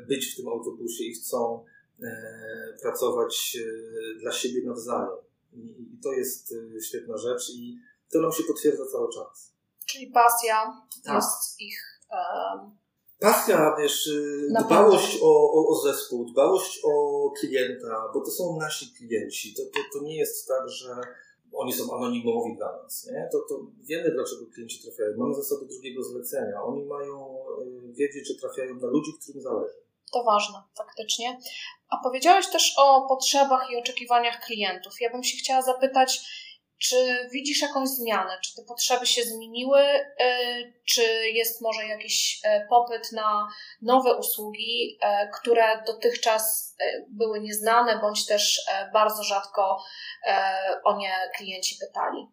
być 0.08 0.34
w 0.34 0.36
tym 0.36 0.48
autobusie 0.48 1.04
i 1.04 1.14
chcą 1.14 1.66
e, 2.04 2.78
pracować 2.82 3.58
e, 3.60 4.20
dla 4.20 4.32
siebie 4.32 4.62
nawzajem. 4.66 5.18
I, 5.54 6.00
to 6.04 6.12
jest 6.12 6.54
e, 6.78 6.82
świetna 6.82 7.18
rzecz 7.18 7.50
i 7.50 7.78
to 8.12 8.22
nam 8.22 8.32
się 8.32 8.44
potwierdza 8.44 8.84
cały 8.92 9.14
czas. 9.14 9.54
Czyli 9.86 10.08
pasja 10.08 10.84
tak. 11.06 11.16
jest 11.16 11.62
ich. 11.62 12.00
Um, 12.12 12.78
pasja, 13.20 13.76
wiesz, 13.80 14.10
dbałość 14.66 15.20
o, 15.22 15.52
o, 15.54 15.68
o, 15.68 15.82
zespół, 15.82 16.26
dbałość 16.32 16.82
o 16.84 17.34
klienta, 17.40 18.12
bo 18.14 18.22
to 18.22 18.32
są 18.32 18.58
nasi 18.60 18.94
klienci. 18.98 19.54
To, 19.54 19.64
to, 19.64 19.80
to 19.94 20.04
nie 20.04 20.18
jest 20.18 20.48
tak, 20.48 20.70
że 20.70 20.96
oni 21.54 21.74
są 21.74 21.98
anonimowi 21.98 22.56
dla 22.56 22.82
nas. 22.84 23.10
Nie? 23.12 23.30
To, 23.32 23.38
to 23.50 23.66
wiemy, 23.80 24.12
dlaczego 24.12 24.46
klienci 24.54 24.84
trafiają. 24.84 25.18
Mamy 25.18 25.36
zasadę 25.36 25.66
drugiego 25.66 26.04
zlecenia. 26.04 26.64
Oni 26.64 26.86
mają 26.86 27.38
y, 27.62 27.94
wiedzieć, 27.94 28.28
że 28.28 28.36
trafiają 28.36 28.76
na 28.76 28.88
ludzi, 28.88 29.12
którym 29.22 29.42
zależy. 29.42 29.74
To 30.14 30.24
ważne, 30.24 30.64
faktycznie. 30.78 31.40
A 31.90 31.98
powiedziałeś 32.04 32.48
też 32.48 32.74
o 32.78 33.06
potrzebach 33.10 33.72
i 33.72 33.78
oczekiwaniach 33.78 34.46
klientów. 34.46 34.94
Ja 35.02 35.12
bym 35.12 35.24
się 35.24 35.38
chciała 35.38 35.62
zapytać, 35.62 36.22
czy 36.82 37.30
widzisz 37.32 37.62
jakąś 37.62 37.90
zmianę? 37.90 38.38
Czy 38.44 38.56
te 38.56 38.64
potrzeby 38.64 39.06
się 39.06 39.24
zmieniły? 39.24 39.80
Y, 39.80 40.74
czy 40.86 41.02
jest 41.34 41.62
może 41.62 41.86
jakiś 41.88 42.42
y, 42.46 42.68
popyt 42.70 43.12
na 43.12 43.48
nowe 43.82 44.18
usługi, 44.18 44.98
y, 45.04 45.32
które 45.40 45.84
dotychczas 45.88 46.76
były 47.10 47.40
nieznane, 47.40 48.00
bądź 48.02 48.26
też 48.26 48.62
bardzo 48.94 49.24
rzadko 49.24 49.78
o 50.84 50.98
nie 50.98 51.12
klienci 51.38 51.78
pytali? 51.80 52.28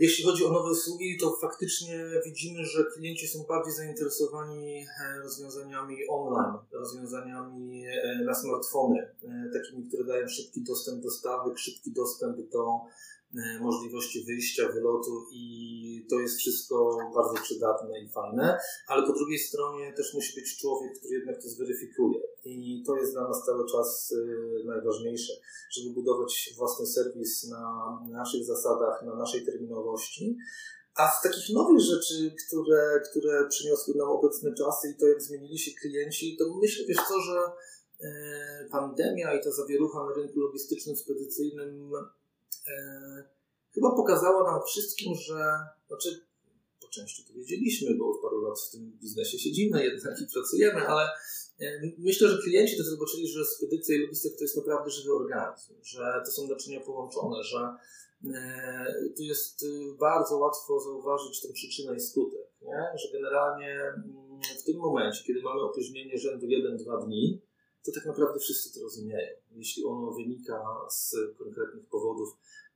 Jeśli 0.00 0.24
chodzi 0.24 0.44
o 0.44 0.50
nowe 0.50 0.70
usługi, 0.70 1.18
to 1.20 1.36
faktycznie 1.40 2.04
widzimy, 2.24 2.64
że 2.64 2.84
klienci 2.94 3.28
są 3.28 3.44
bardziej 3.48 3.72
zainteresowani 3.72 4.86
rozwiązaniami 5.22 5.96
online, 6.08 6.58
rozwiązaniami 6.72 7.84
na 8.24 8.34
smartfony, 8.34 9.14
takimi, 9.52 9.88
które 9.88 10.04
dają 10.04 10.28
szybki 10.28 10.62
dostęp 10.62 11.02
do 11.02 11.10
stawek, 11.10 11.58
szybki 11.58 11.92
dostęp 11.92 12.36
do 12.50 12.64
E, 12.68 13.17
możliwości 13.60 14.24
wyjścia, 14.24 14.68
wylotu 14.68 15.26
i 15.32 16.06
to 16.10 16.20
jest 16.20 16.38
wszystko 16.38 16.98
bardzo 17.14 17.42
przydatne 17.42 18.00
i 18.00 18.08
fajne, 18.08 18.58
ale 18.86 19.06
po 19.06 19.12
drugiej 19.12 19.38
stronie 19.38 19.92
też 19.96 20.14
musi 20.14 20.40
być 20.40 20.56
człowiek, 20.56 20.98
który 20.98 21.14
jednak 21.14 21.42
to 21.42 21.48
zweryfikuje. 21.48 22.20
I 22.44 22.82
to 22.86 22.96
jest 22.96 23.12
dla 23.12 23.28
nas 23.28 23.44
cały 23.46 23.68
czas 23.70 24.14
e, 24.62 24.66
najważniejsze, 24.66 25.32
żeby 25.70 25.94
budować 25.94 26.54
własny 26.56 26.86
serwis 26.86 27.48
na 27.50 27.98
naszych 28.10 28.44
zasadach, 28.44 29.02
na 29.02 29.14
naszej 29.14 29.46
terminowości, 29.46 30.36
a 30.96 31.10
z 31.18 31.22
takich 31.22 31.54
nowych 31.54 31.80
rzeczy, 31.80 32.34
które, 32.46 33.00
które 33.10 33.48
przyniosły 33.48 33.94
nam 33.94 34.08
obecne 34.08 34.54
czasy 34.54 34.88
i 34.88 35.00
to, 35.00 35.06
jak 35.06 35.22
zmienili 35.22 35.58
się 35.58 35.70
klienci, 35.80 36.36
to 36.38 36.44
myślę, 36.62 36.84
wiesz 36.88 37.06
co, 37.08 37.20
że 37.20 37.38
e, 38.00 38.68
pandemia 38.70 39.34
i 39.34 39.44
ta 39.44 39.50
zawierucha 39.50 40.04
na 40.04 40.14
rynku 40.14 40.40
logistycznym, 40.40 40.96
spedycyjnym 40.96 41.92
E, 41.92 42.27
chyba 43.74 43.90
pokazała 43.96 44.52
nam 44.52 44.60
wszystkim, 44.66 45.14
że, 45.14 45.38
znaczy 45.88 46.28
po 46.80 46.88
części 46.88 47.24
to 47.24 47.32
wiedzieliśmy, 47.34 47.94
bo 47.94 48.10
od 48.10 48.22
paru 48.22 48.40
lat 48.40 48.60
w 48.60 48.70
tym 48.70 48.98
biznesie 49.00 49.38
siedzimy 49.38 49.84
jednak 49.84 50.20
i 50.20 50.26
pracujemy, 50.32 50.86
ale 50.86 51.08
e, 51.60 51.80
myślę, 51.98 52.28
że 52.28 52.42
klienci 52.42 52.76
też 52.76 52.86
zobaczyli, 52.86 53.28
że 53.28 53.44
spedycja 53.44 53.96
i 53.96 53.98
logistyka 53.98 54.36
to 54.38 54.44
jest 54.44 54.56
naprawdę 54.56 54.90
żywy 54.90 55.14
organizm, 55.14 55.74
że 55.82 56.22
to 56.24 56.30
są 56.30 56.48
naczynia 56.48 56.80
połączone, 56.80 57.44
że 57.44 57.74
e, 58.34 59.12
tu 59.16 59.22
jest 59.22 59.66
bardzo 60.00 60.36
łatwo 60.36 60.80
zauważyć 60.80 61.40
tę 61.40 61.48
przyczynę 61.52 61.96
i 61.96 62.00
skutek, 62.00 62.48
nie? 62.62 62.98
że 62.98 63.12
generalnie 63.12 63.80
mm, 63.80 64.40
w 64.60 64.64
tym 64.64 64.76
momencie, 64.76 65.24
kiedy 65.26 65.42
mamy 65.42 65.60
opóźnienie 65.60 66.18
rzędu 66.18 66.46
1-2 66.46 67.06
dni, 67.06 67.42
to 67.84 67.92
tak 67.92 68.06
naprawdę 68.06 68.38
wszyscy 68.40 68.74
to 68.74 68.84
rozumieją. 68.84 69.36
Jeśli 69.50 69.84
ono 69.84 70.12
wynika 70.12 70.64
z 70.90 71.16
konkretnych 71.38 71.86
powodów. 71.86 72.28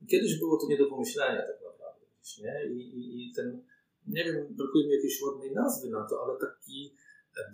Kiedyś 0.09 0.39
było 0.39 0.57
to 0.57 0.67
nie 0.67 0.77
do 0.77 0.85
pomyślenia 0.85 1.41
tak 1.41 1.61
naprawdę. 1.63 2.05
Nie? 2.41 2.73
I, 2.73 2.79
i, 2.99 3.29
I 3.29 3.33
ten, 3.33 3.63
nie 4.07 4.23
wiem, 4.23 4.47
brakuje 4.49 4.87
mi 4.87 4.93
jakiejś 4.93 5.21
ładnej 5.21 5.51
nazwy 5.51 5.89
na 5.89 6.07
to, 6.09 6.23
ale 6.23 6.39
taki 6.39 6.95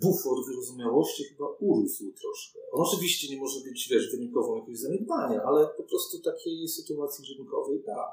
bufor 0.02 0.46
wyrozumiałości 0.46 1.24
chyba 1.24 1.46
urósł 1.60 2.12
troszkę. 2.12 2.58
On 2.72 2.86
oczywiście 2.86 3.34
nie 3.34 3.40
może 3.40 3.60
być, 3.60 3.88
wiesz, 3.90 4.10
wynikową 4.10 4.56
jakiegoś 4.56 4.80
zaniedbania, 4.80 5.42
ale 5.42 5.66
po 5.66 5.82
prostu 5.82 6.20
takiej 6.22 6.68
sytuacji 6.68 7.24
rynkowej 7.38 7.82
tak. 7.86 8.10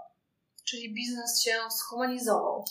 Czyli 0.65 0.94
biznes 0.94 1.41
się 1.41 1.51
schumanizował. 1.72 2.63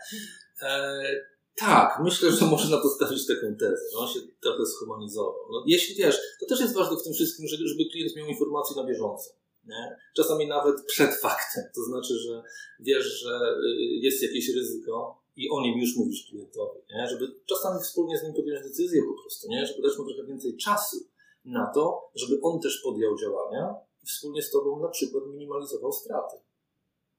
e, 0.62 1.33
tak, 1.56 2.00
myślę, 2.04 2.32
że 2.32 2.46
można 2.46 2.80
postawić 2.80 3.26
taką 3.26 3.56
tezę, 3.56 3.82
że 3.92 3.98
on 3.98 4.08
się 4.08 4.20
trochę 4.40 4.66
schumanizował. 4.66 5.48
No, 5.52 5.64
jeśli 5.66 5.94
wiesz, 5.94 6.20
to 6.40 6.46
też 6.46 6.60
jest 6.60 6.74
ważne 6.74 6.96
w 6.96 7.02
tym 7.02 7.12
wszystkim, 7.12 7.48
żeby, 7.48 7.84
klient 7.92 8.16
miał 8.16 8.26
informacje 8.26 8.76
na 8.76 8.84
bieżąco. 8.84 9.30
Nie? 9.64 9.96
Czasami 10.16 10.48
nawet 10.48 10.84
przed 10.86 11.14
faktem. 11.14 11.64
To 11.74 11.82
znaczy, 11.82 12.18
że 12.18 12.42
wiesz, 12.80 13.04
że 13.04 13.40
y, 13.66 13.76
jest 13.78 14.22
jakieś 14.22 14.54
ryzyko 14.54 15.22
i 15.36 15.50
o 15.50 15.60
nim 15.60 15.78
już 15.78 15.96
mówisz 15.96 16.26
klientowi, 16.30 16.80
nie? 16.90 17.06
żeby 17.08 17.40
czasami 17.46 17.82
wspólnie 17.82 18.18
z 18.18 18.22
nim 18.22 18.34
podjąć 18.34 18.62
decyzję 18.62 19.02
po 19.02 19.22
prostu, 19.22 19.48
nie? 19.48 19.66
żeby 19.66 19.82
dać 19.82 19.98
mu 19.98 20.04
trochę 20.04 20.24
więcej 20.26 20.56
czasu 20.56 20.96
na 21.44 21.70
to, 21.74 22.10
żeby 22.14 22.40
on 22.42 22.60
też 22.60 22.80
podjął 22.84 23.18
działania 23.18 23.74
i 24.02 24.06
wspólnie 24.06 24.42
z 24.42 24.50
tobą 24.50 24.80
na 24.80 24.88
przykład 24.88 25.24
minimalizował 25.26 25.92
straty. 25.92 26.36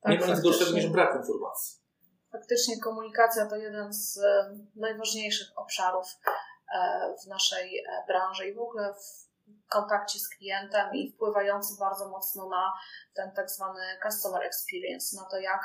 Tak, 0.02 0.12
nie 0.12 0.28
ma 0.28 0.34
nic 0.34 0.44
gorszego 0.44 0.72
niż 0.72 0.88
brak 0.88 1.20
informacji 1.20 1.85
faktycznie 2.38 2.80
komunikacja 2.80 3.46
to 3.46 3.56
jeden 3.56 3.94
z 3.94 4.18
e, 4.18 4.58
najważniejszych 4.76 5.48
obszarów 5.56 6.08
e, 6.76 7.14
w 7.24 7.28
naszej 7.28 7.78
e, 7.80 8.04
branży 8.08 8.48
i 8.48 8.54
w 8.54 8.60
ogóle 8.60 8.94
w 8.94 9.26
kontakcie 9.70 10.20
z 10.20 10.30
klientem 10.30 10.94
i 10.94 11.12
wpływający 11.12 11.74
bardzo 11.80 12.10
mocno 12.10 12.50
na 12.50 12.74
ten 13.14 13.32
tak 13.32 13.50
zwany 13.50 13.82
customer 14.04 14.44
experience, 14.44 15.18
na 15.22 15.30
to 15.30 15.38
jak 15.40 15.62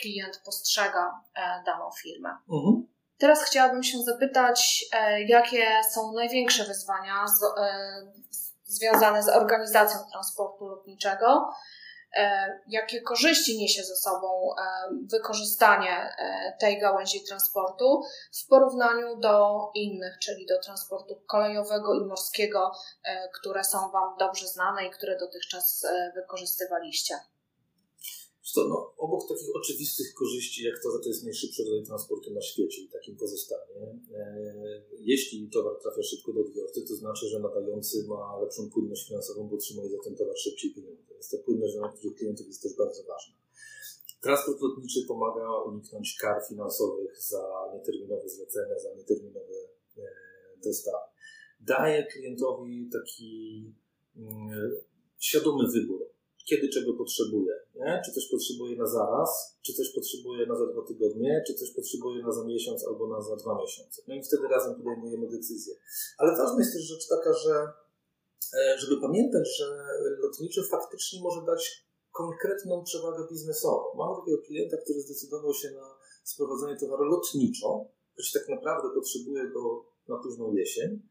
klient 0.00 0.42
postrzega 0.44 1.20
daną 1.66 1.90
firmę. 2.02 2.36
Mhm. 2.52 2.86
Teraz 3.18 3.42
chciałabym 3.42 3.82
się 3.82 3.98
zapytać, 3.98 4.84
jakie 5.26 5.66
są 5.90 6.12
największe 6.12 6.64
wyzwania 6.64 7.26
z, 7.26 7.44
związane 8.64 9.22
z 9.22 9.28
organizacją 9.28 9.98
transportu 10.12 10.68
lotniczego 10.68 11.52
jakie 12.66 13.00
korzyści 13.00 13.58
niesie 13.58 13.82
ze 13.82 13.96
sobą 13.96 14.54
e, 14.54 14.62
wykorzystanie 15.10 16.14
e, 16.18 16.56
tej 16.60 16.80
gałęzi 16.80 17.24
transportu 17.24 18.02
w 18.32 18.46
porównaniu 18.48 19.16
do 19.16 19.70
innych, 19.74 20.18
czyli 20.18 20.46
do 20.46 20.62
transportu 20.62 21.22
kolejowego 21.26 21.94
i 21.94 22.06
morskiego, 22.06 22.72
które 23.34 23.64
są 23.64 23.90
Wam 23.90 24.16
dobrze 24.18 24.48
znane 24.48 24.86
i 24.86 24.90
które 24.90 25.18
dotychczas 25.18 25.86
wykorzystywaliście. 26.14 27.14
Co, 28.42 28.68
no, 28.68 28.94
obok 28.96 29.28
takich 29.28 29.56
oczywistych 29.56 30.14
korzyści, 30.14 30.64
jak 30.64 30.82
to, 30.82 30.90
że 30.90 30.98
to 31.02 31.08
jest 31.08 31.24
najszybszy 31.24 31.64
rodzaj 31.64 31.86
transportu 31.86 32.30
na 32.34 32.42
świecie 32.42 32.82
i 32.82 32.88
takim 32.88 33.16
pozostanie, 33.16 33.98
e, 34.14 34.82
jeśli 34.98 35.50
towar 35.50 35.76
trafia 35.82 36.02
szybko 36.02 36.32
do 36.32 36.40
odbiorcy, 36.40 36.82
to 36.88 36.94
znaczy, 36.94 37.28
że 37.28 37.40
nadający 37.40 38.06
ma 38.08 38.40
lepszą 38.40 38.70
płynność 38.70 39.08
finansową, 39.08 39.48
bo 39.48 39.56
otrzymuje 39.56 39.90
za 39.90 39.98
ten 40.04 40.16
towar 40.16 40.38
szybciej 40.38 40.74
pieniądze. 40.74 41.02
Więc 41.14 41.30
ta 41.30 41.38
płynność 41.38 41.74
dla 41.74 41.88
niektórych 41.88 42.16
klientów 42.16 42.46
jest 42.46 42.62
też 42.62 42.76
bardzo 42.76 43.02
ważna. 43.02 43.34
Transport 44.22 44.60
lotniczy 44.60 45.00
pomaga 45.08 45.62
uniknąć 45.66 46.16
kar 46.20 46.42
finansowych 46.48 47.22
za 47.22 47.70
nieterminowe 47.74 48.28
zlecenia, 48.28 48.78
za 48.78 48.94
nieterminowe 48.94 49.54
e, 49.98 50.02
dostawy. 50.64 51.06
Daje 51.60 52.06
klientowi 52.06 52.90
taki 52.92 53.64
mm, 54.16 54.76
świadomy 55.18 55.64
wybór 55.72 56.11
kiedy 56.44 56.68
czego 56.68 56.92
potrzebuje. 56.94 57.54
Nie? 57.74 58.02
Czy 58.04 58.12
coś 58.12 58.28
potrzebuje 58.30 58.76
na 58.76 58.86
zaraz, 58.86 59.58
czy 59.62 59.72
coś 59.72 59.94
potrzebuje 59.94 60.46
na 60.46 60.56
za 60.56 60.66
dwa 60.66 60.82
tygodnie, 60.88 61.42
czy 61.46 61.54
coś 61.54 61.70
potrzebuje 61.70 62.22
na 62.22 62.32
za 62.32 62.44
miesiąc 62.44 62.86
albo 62.88 63.08
na 63.08 63.22
za 63.22 63.36
dwa 63.36 63.58
miesiące. 63.62 64.02
No 64.08 64.14
i 64.14 64.22
wtedy 64.22 64.48
razem 64.48 64.74
podejmujemy 64.74 65.28
decyzję. 65.28 65.74
Ale 66.18 66.36
ważna 66.36 66.58
jest 66.58 66.72
też 66.72 66.82
rzecz 66.82 67.08
taka, 67.08 67.32
że 67.32 67.54
e, 68.54 68.78
żeby 68.78 69.00
pamiętać, 69.00 69.48
że 69.58 69.66
lotniczy 70.22 70.62
faktycznie 70.70 71.20
może 71.22 71.42
dać 71.46 71.86
konkretną 72.12 72.84
przewagę 72.84 73.26
biznesową. 73.30 73.84
Mamy 73.98 74.16
takiego 74.20 74.42
klienta, 74.42 74.76
który 74.76 75.00
zdecydował 75.00 75.54
się 75.54 75.70
na 75.70 75.86
sprowadzenie 76.24 76.76
towaru 76.76 77.04
lotniczo, 77.04 77.84
choć 78.16 78.32
tak 78.32 78.48
naprawdę 78.48 78.88
potrzebuje 78.94 79.50
go 79.50 79.84
na 80.08 80.16
późną 80.16 80.52
jesień 80.52 81.02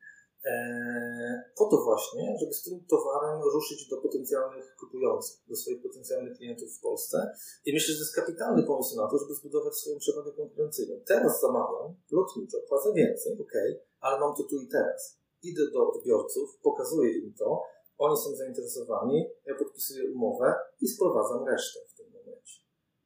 po 1.55 1.65
to 1.65 1.83
właśnie, 1.83 2.37
żeby 2.39 2.53
z 2.53 2.63
tym 2.63 2.85
towarem 2.85 3.41
ruszyć 3.41 3.89
do 3.89 3.97
potencjalnych 3.97 4.75
kupujących, 4.75 5.39
do 5.47 5.55
swoich 5.55 5.81
potencjalnych 5.81 6.37
klientów 6.37 6.77
w 6.77 6.81
Polsce. 6.81 7.31
I 7.65 7.73
myślę, 7.73 7.93
że 7.93 7.99
to 7.99 8.03
jest 8.03 8.15
kapitalny 8.15 8.63
pomysł 8.63 8.95
na 8.95 9.07
to, 9.07 9.17
żeby 9.17 9.33
zbudować 9.33 9.75
swoją 9.75 9.99
przewagę 9.99 10.31
konkurencyjną. 10.31 10.95
Teraz 11.05 11.41
zamawiam 11.41 11.95
lotniczo, 12.11 12.57
płacę 12.69 12.93
więcej, 12.93 13.33
ok, 13.41 13.53
ale 13.99 14.19
mam 14.19 14.35
to 14.35 14.43
tu 14.43 14.61
i 14.61 14.67
teraz. 14.67 15.17
Idę 15.43 15.71
do 15.73 15.91
odbiorców, 15.91 16.57
pokazuję 16.63 17.17
im 17.17 17.33
to, 17.33 17.63
oni 17.97 18.17
są 18.17 18.35
zainteresowani, 18.35 19.29
ja 19.45 19.55
podpisuję 19.55 20.11
umowę 20.11 20.55
i 20.81 20.87
sprowadzam 20.87 21.47
resztę 21.47 21.79
w 21.87 21.93
tym 21.97 22.11
momencie. 22.11 22.59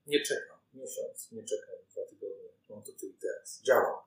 Nie 0.08 0.22
czekam 0.22 0.58
miesiąc, 0.74 1.32
nie 1.32 1.44
czekam 1.44 1.76
dwa 1.92 2.06
tygodnie, 2.10 2.50
mam 2.70 2.84
to 2.84 2.92
tu 2.92 3.06
i 3.06 3.14
teraz. 3.14 3.62
Działam. 3.66 4.05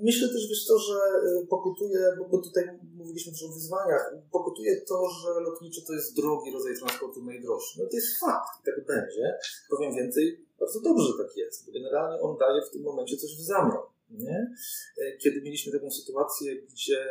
Myślę 0.00 0.28
też, 0.28 0.48
wiesz 0.48 0.66
to, 0.66 0.78
że 0.78 0.94
y, 0.94 1.46
pokutuje, 1.46 2.00
bo, 2.30 2.38
tutaj 2.38 2.64
mówiliśmy 2.94 3.32
też 3.32 3.42
o 3.42 3.52
wyzwaniach, 3.52 4.14
pokutuje 4.32 4.80
to, 4.80 5.08
że 5.08 5.40
lotnicze 5.40 5.80
to 5.86 5.92
jest 5.92 6.16
drogi 6.16 6.50
rodzaj 6.50 6.76
transportu 6.76 7.24
najdroższy. 7.24 7.80
No 7.80 7.86
to 7.86 7.96
jest 7.96 8.18
fakt 8.20 8.60
i 8.60 8.64
tak 8.64 8.86
będzie. 8.86 9.38
Powiem 9.70 9.94
więcej, 9.94 10.46
bardzo 10.60 10.80
dobrze, 10.80 11.12
tak 11.18 11.36
jest, 11.36 11.70
generalnie 11.72 12.20
on 12.20 12.36
daje 12.36 12.62
w 12.62 12.70
tym 12.70 12.82
momencie 12.82 13.16
coś 13.16 13.36
w 13.36 13.40
zamian. 13.40 13.82
Nie? 14.10 14.54
Y, 14.98 15.18
kiedy 15.22 15.42
mieliśmy 15.42 15.72
taką 15.72 15.90
sytuację, 15.90 16.62
gdzie 16.62 17.06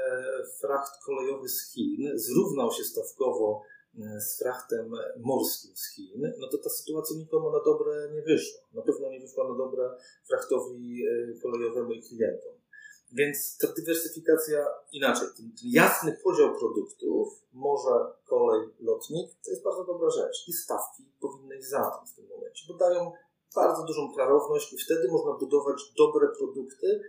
fracht 0.59 1.03
kolejowy 1.05 1.49
z 1.49 1.71
Chin 1.71 2.11
zrównał 2.15 2.71
się 2.71 2.83
stawkowo 2.83 3.61
E, 3.61 3.76
z 4.19 4.39
frachtem 4.39 4.91
morskim 5.19 5.71
z 5.75 5.95
Chin, 5.95 6.33
no 6.39 6.47
to 6.51 6.57
ta 6.57 6.69
sytuacja 6.69 7.15
nikomu 7.17 7.51
na 7.51 7.59
dobre 7.65 8.09
nie 8.13 8.21
wyszła. 8.21 8.61
Na 8.73 8.81
pewno 8.81 9.09
nie 9.09 9.19
wyszła 9.19 9.49
na 9.49 9.55
dobre 9.57 9.89
frachtowi 10.27 11.03
e, 11.05 11.39
kolejowemu 11.41 11.91
i 11.91 12.01
klientom. 12.01 12.53
Więc 13.11 13.57
ta 13.57 13.67
dywersyfikacja 13.77 14.65
inaczej, 14.91 15.27
ten, 15.37 15.45
ten 15.45 15.69
jasny 15.71 16.17
podział 16.23 16.55
produktów, 16.55 17.27
morze, 17.53 17.95
kolej, 18.25 18.69
lotnik, 18.79 19.31
to 19.45 19.51
jest 19.51 19.63
bardzo 19.63 19.85
dobra 19.85 20.09
rzecz. 20.09 20.47
I 20.47 20.53
stawki 20.53 21.03
powinny 21.19 21.57
iść 21.57 21.69
za 21.69 21.91
tym 21.91 22.07
w 22.07 22.15
tym 22.15 22.27
momencie, 22.27 22.65
bo 22.67 22.73
dają 22.73 23.11
bardzo 23.55 23.83
dużą 23.83 24.13
klarowność 24.13 24.73
i 24.73 24.77
wtedy 24.77 25.07
można 25.11 25.33
budować 25.33 25.93
dobre 25.97 26.27
produkty, 26.39 27.01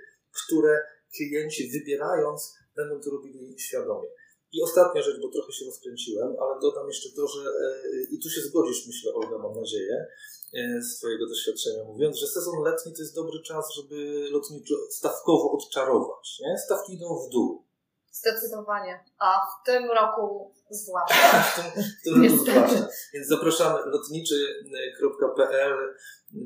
które 0.47 0.80
klienci 1.16 1.71
wybierając 1.71 2.54
będą 2.76 3.00
to 3.00 3.11
robili 3.11 3.59
świadomie. 3.59 4.09
I 4.52 4.62
ostatnia 4.62 5.02
rzecz, 5.02 5.21
bo 5.23 5.28
trochę 5.28 5.52
się 5.52 5.64
rozkręciłem, 5.66 6.07
ale 6.25 6.60
dodam 6.60 6.87
jeszcze 6.87 7.08
to, 7.16 7.26
że 7.28 7.40
e, 7.40 8.02
i 8.10 8.22
tu 8.22 8.30
się 8.30 8.40
zgodzisz, 8.40 8.87
myślę, 8.87 9.12
Olga, 9.14 9.38
mam 9.38 9.54
nadzieję, 9.54 10.06
e, 10.54 10.82
z 10.82 10.98
Twojego 10.98 11.26
doświadczenia 11.26 11.84
mówiąc, 11.84 12.16
że 12.16 12.26
sezon 12.26 12.62
letni 12.64 12.92
to 12.94 13.02
jest 13.02 13.14
dobry 13.14 13.42
czas, 13.42 13.75
żeby 13.75 14.28
lotniczo 14.30 14.75
stawkowo 14.90 15.52
odczarować. 15.52 16.40
Nie? 16.40 16.58
Stawki 16.58 16.94
idą 16.94 17.06
w 17.26 17.32
dół. 17.32 17.68
Zdecydowanie. 18.12 19.04
A 19.18 19.40
w 19.46 19.66
tym 19.66 19.90
roku 19.90 20.54
zwłaszcza. 20.70 21.42
w 21.42 21.54
tym, 21.56 21.82
w 21.82 22.04
tym 22.04 22.22
roku 22.22 22.44
zwłaszcza. 22.44 22.88
Więc 23.14 23.28
zapraszamy 23.28 23.78
lotniczy.pl. 23.90 25.76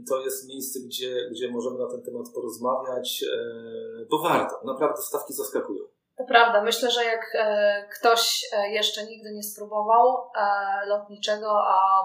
To 0.09 0.21
jest 0.21 0.49
miejsce, 0.49 0.81
gdzie, 0.81 1.29
gdzie 1.31 1.50
możemy 1.50 1.79
na 1.79 1.91
ten 1.91 2.02
temat 2.02 2.26
porozmawiać, 2.35 3.25
e, 3.33 4.07
bo 4.11 4.19
warto. 4.19 4.61
Naprawdę 4.64 5.02
stawki 5.02 5.35
zaskakują. 5.35 5.85
To 6.16 6.25
prawda. 6.25 6.62
Myślę, 6.62 6.90
że 6.90 7.04
jak 7.04 7.35
e, 7.35 7.88
ktoś 7.99 8.45
e, 8.52 8.69
jeszcze 8.69 9.04
nigdy 9.07 9.31
nie 9.33 9.42
spróbował 9.42 10.31
e, 10.37 10.87
lotniczego, 10.87 11.62
a 11.66 12.02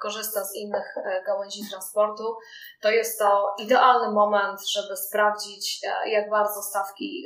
korzysta 0.00 0.44
z 0.44 0.54
innych 0.56 0.94
gałęzi 1.26 1.70
transportu, 1.70 2.36
to 2.82 2.90
jest 2.90 3.18
to 3.18 3.54
idealny 3.58 4.12
moment, 4.12 4.60
żeby 4.68 4.96
sprawdzić, 4.96 5.80
jak 6.06 6.30
bardzo 6.30 6.62
stawki 6.62 7.24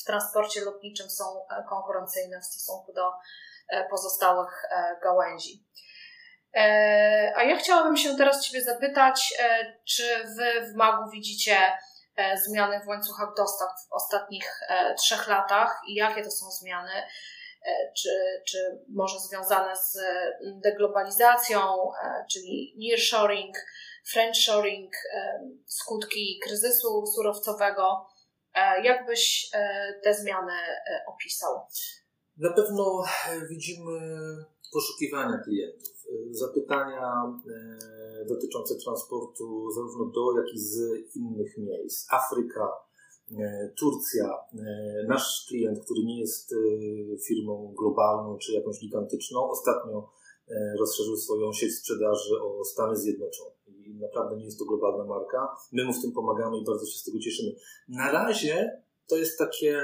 w 0.00 0.04
transporcie 0.04 0.60
lotniczym 0.64 1.10
są 1.10 1.24
konkurencyjne 1.68 2.40
w 2.40 2.44
stosunku 2.44 2.92
do 2.92 3.12
pozostałych 3.90 4.62
gałęzi. 5.02 5.64
A 7.36 7.42
ja 7.42 7.56
chciałabym 7.56 7.96
się 7.96 8.16
teraz 8.16 8.46
Ciebie 8.46 8.64
zapytać, 8.64 9.34
czy 9.84 10.02
Wy 10.36 10.72
w 10.72 10.74
Magu 10.74 11.10
widzicie 11.10 11.56
zmiany 12.46 12.80
w 12.84 12.88
łańcuchach 12.88 13.28
dostaw 13.36 13.68
w 13.88 13.92
ostatnich 13.92 14.60
e, 14.68 14.94
trzech 14.94 15.28
latach 15.28 15.80
i 15.88 15.94
jakie 15.94 16.24
to 16.24 16.30
są 16.30 16.50
zmiany, 16.50 16.92
e, 16.92 17.92
czy, 17.96 18.42
czy 18.48 18.84
może 18.88 19.18
związane 19.18 19.76
z 19.76 19.98
deglobalizacją, 20.62 21.60
czyli 22.32 22.74
nearshoring, 22.78 23.56
friendshoring, 24.12 24.92
skutki 25.66 26.40
kryzysu 26.44 27.06
surowcowego. 27.06 28.06
Jak 28.82 29.06
byś 29.06 29.50
te 30.04 30.14
zmiany 30.14 30.52
opisał? 31.06 31.66
Na 32.36 32.52
pewno 32.52 33.04
widzimy 33.50 34.00
poszukiwania 34.72 35.38
klientów, 35.44 35.95
zapytania 36.30 37.32
dotyczące 38.28 38.74
transportu 38.84 39.70
zarówno 39.70 40.04
do, 40.04 40.40
jak 40.40 40.54
i 40.54 40.58
z 40.58 40.80
innych 41.16 41.58
miejsc. 41.58 42.06
Afryka, 42.12 42.72
e, 43.38 43.72
Turcja, 43.78 44.38
e, 44.58 45.06
nasz 45.08 45.46
klient, 45.48 45.84
który 45.84 46.04
nie 46.04 46.20
jest 46.20 46.52
e, 46.52 46.56
firmą 47.28 47.74
globalną 47.78 48.38
czy 48.38 48.52
jakąś 48.52 48.80
gigantyczną, 48.80 49.50
ostatnio 49.50 50.16
rozszerzył 50.78 51.16
swoją 51.16 51.52
sieć 51.52 51.74
sprzedaży 51.74 52.34
o 52.42 52.64
Stany 52.64 52.96
Zjednoczone. 52.96 53.50
I 53.66 53.94
naprawdę 53.94 54.36
nie 54.36 54.44
jest 54.44 54.58
to 54.58 54.64
globalna 54.64 55.04
marka. 55.04 55.56
My 55.72 55.84
mu 55.84 55.92
w 55.92 56.02
tym 56.02 56.12
pomagamy 56.12 56.58
i 56.58 56.64
bardzo 56.64 56.86
się 56.86 56.98
z 56.98 57.04
tego 57.04 57.18
cieszymy. 57.18 57.52
Na 57.88 58.12
razie 58.12 58.82
to 59.08 59.16
jest 59.16 59.38
takie, 59.38 59.82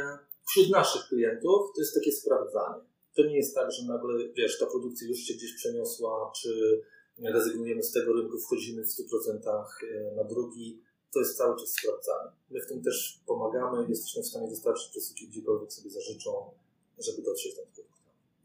wśród 0.48 0.70
naszych 0.70 1.02
klientów, 1.08 1.70
to 1.74 1.80
jest 1.80 1.94
takie 1.94 2.12
sprawdzanie. 2.12 2.91
To 3.16 3.22
nie 3.22 3.36
jest 3.36 3.54
tak, 3.54 3.72
że 3.72 3.86
nagle, 3.86 4.28
wiesz, 4.28 4.58
ta 4.58 4.66
produkcja 4.66 5.08
już 5.08 5.18
się 5.18 5.34
gdzieś 5.34 5.54
przeniosła, 5.54 6.32
czy 6.36 6.82
rezygnujemy 7.18 7.82
z 7.82 7.92
tego 7.92 8.12
rynku, 8.12 8.38
wchodzimy 8.38 8.82
w 8.84 8.88
100% 8.88 9.64
e, 10.10 10.14
na 10.14 10.24
drugi. 10.24 10.82
To 11.12 11.18
jest 11.20 11.36
cały 11.36 11.60
czas 11.60 11.68
sprawdzane. 11.68 12.32
My 12.50 12.60
w 12.60 12.66
tym 12.66 12.82
też 12.82 13.20
pomagamy, 13.26 13.86
jesteśmy 13.88 14.22
w 14.22 14.26
stanie 14.26 14.48
dostarczyć 14.48 14.88
przesyłki 14.88 15.28
gdziekolwiek 15.28 15.72
sobie 15.72 15.90
zażyczą, 15.90 16.50
żeby 16.98 17.22
dotrzeć 17.22 17.56
do 17.56 17.62
tego. 17.62 17.88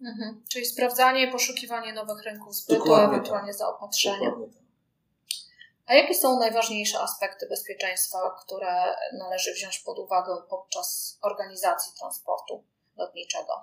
Mhm. 0.02 0.44
Czyli 0.50 0.66
sprawdzanie, 0.66 1.32
poszukiwanie 1.32 1.94
nowych 1.94 2.24
rynków 2.24 2.56
zbytu, 2.56 2.80
Dokładnie 2.80 3.16
ewentualnie 3.16 3.52
tak. 3.52 3.60
zaopatrzenia. 3.60 4.32
Tak. 4.32 4.68
A 5.86 5.94
jakie 5.94 6.16
są 6.16 6.40
najważniejsze 6.40 7.00
aspekty 7.00 7.48
bezpieczeństwa, 7.50 8.36
które 8.46 8.96
należy 9.14 9.54
wziąć 9.54 9.80
pod 9.80 10.00
uwagę 10.00 10.32
podczas 10.50 11.18
organizacji 11.22 11.94
transportu 12.00 12.64
lotniczego? 12.98 13.54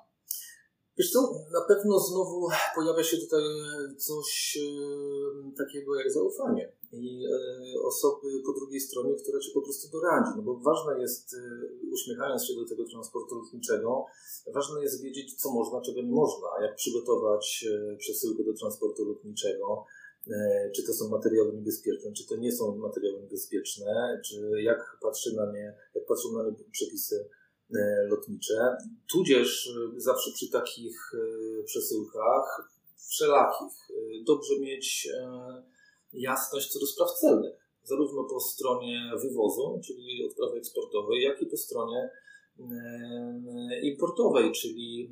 Wiesz 0.99 1.11
co, 1.11 1.21
na 1.53 1.61
pewno 1.61 2.01
znowu 2.01 2.49
pojawia 2.75 3.05
się 3.05 3.17
tutaj 3.17 3.43
coś 3.99 4.59
e, 4.59 5.57
takiego 5.57 5.97
jak 5.97 6.13
zaufanie 6.13 6.73
i 6.93 7.25
e, 7.27 7.81
osoby 7.83 8.29
po 8.47 8.53
drugiej 8.53 8.81
stronie, 8.81 9.15
która 9.15 9.39
ci 9.41 9.51
po 9.55 9.63
prostu 9.63 9.89
doradzi. 9.93 10.31
No 10.37 10.43
bo 10.43 10.57
ważne 10.57 11.01
jest, 11.01 11.35
e, 11.35 11.39
uśmiechając 11.93 12.45
się 12.45 12.55
do 12.55 12.69
tego 12.69 12.85
transportu 12.85 13.35
lotniczego, 13.35 14.07
ważne 14.55 14.83
jest 14.83 15.03
wiedzieć, 15.03 15.35
co 15.35 15.53
można, 15.53 15.81
czego 15.81 16.03
nie 16.03 16.13
można, 16.13 16.49
jak 16.63 16.77
przygotować 16.77 17.65
przesyłkę 17.99 18.45
do 18.45 18.55
transportu 18.55 19.05
lotniczego, 19.05 19.85
czy 20.77 20.83
to 20.87 20.93
są 20.93 21.09
materiały 21.09 21.53
niebezpieczne, 21.53 22.13
czy 22.13 22.27
to 22.27 22.37
nie 22.37 22.53
są 22.53 22.77
materiały 22.77 23.21
niebezpieczne, 23.21 24.21
czy 24.25 24.63
jak 24.63 24.99
patrzy 25.03 25.37
na 25.37 25.53
nie, 25.53 25.77
jak 25.95 26.07
patrzą 26.07 26.33
na 26.33 26.45
nie 26.45 26.55
przepisy 26.73 27.29
E, 27.44 27.44
lotnicze, 28.09 28.77
tudzież 29.11 29.67
e, 29.97 30.01
zawsze 30.01 30.31
przy 30.35 30.51
takich 30.51 31.13
e, 31.15 31.63
przesyłkach 31.63 32.71
wszelakich. 33.09 33.89
Dobrze 34.27 34.59
mieć 34.61 35.09
jasność 36.13 36.73
co 36.73 36.81
do 36.81 36.87
spraw 36.87 37.13
celnych, 37.13 37.55
zarówno 37.83 38.25
po 38.25 38.41
stronie 38.41 39.11
wywozu, 39.23 39.81
czyli 39.85 40.25
odprawy 40.25 40.59
eksportowej, 40.59 41.23
jak 41.23 41.43
i 41.43 41.47
po 41.47 41.57
stronie 41.57 42.11
importowej, 43.83 44.53
czyli 44.53 45.11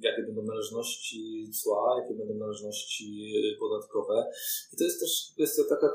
jakie 0.00 0.22
będą 0.22 0.42
należności 0.42 1.50
cła, 1.62 2.00
jakie 2.00 2.14
będą 2.14 2.34
należności 2.34 3.32
podatkowe. 3.60 4.30
I 4.72 4.76
to 4.76 4.84
jest 4.84 5.00
też 5.00 5.32
kwestia 5.34 5.62
taka, 5.68 5.88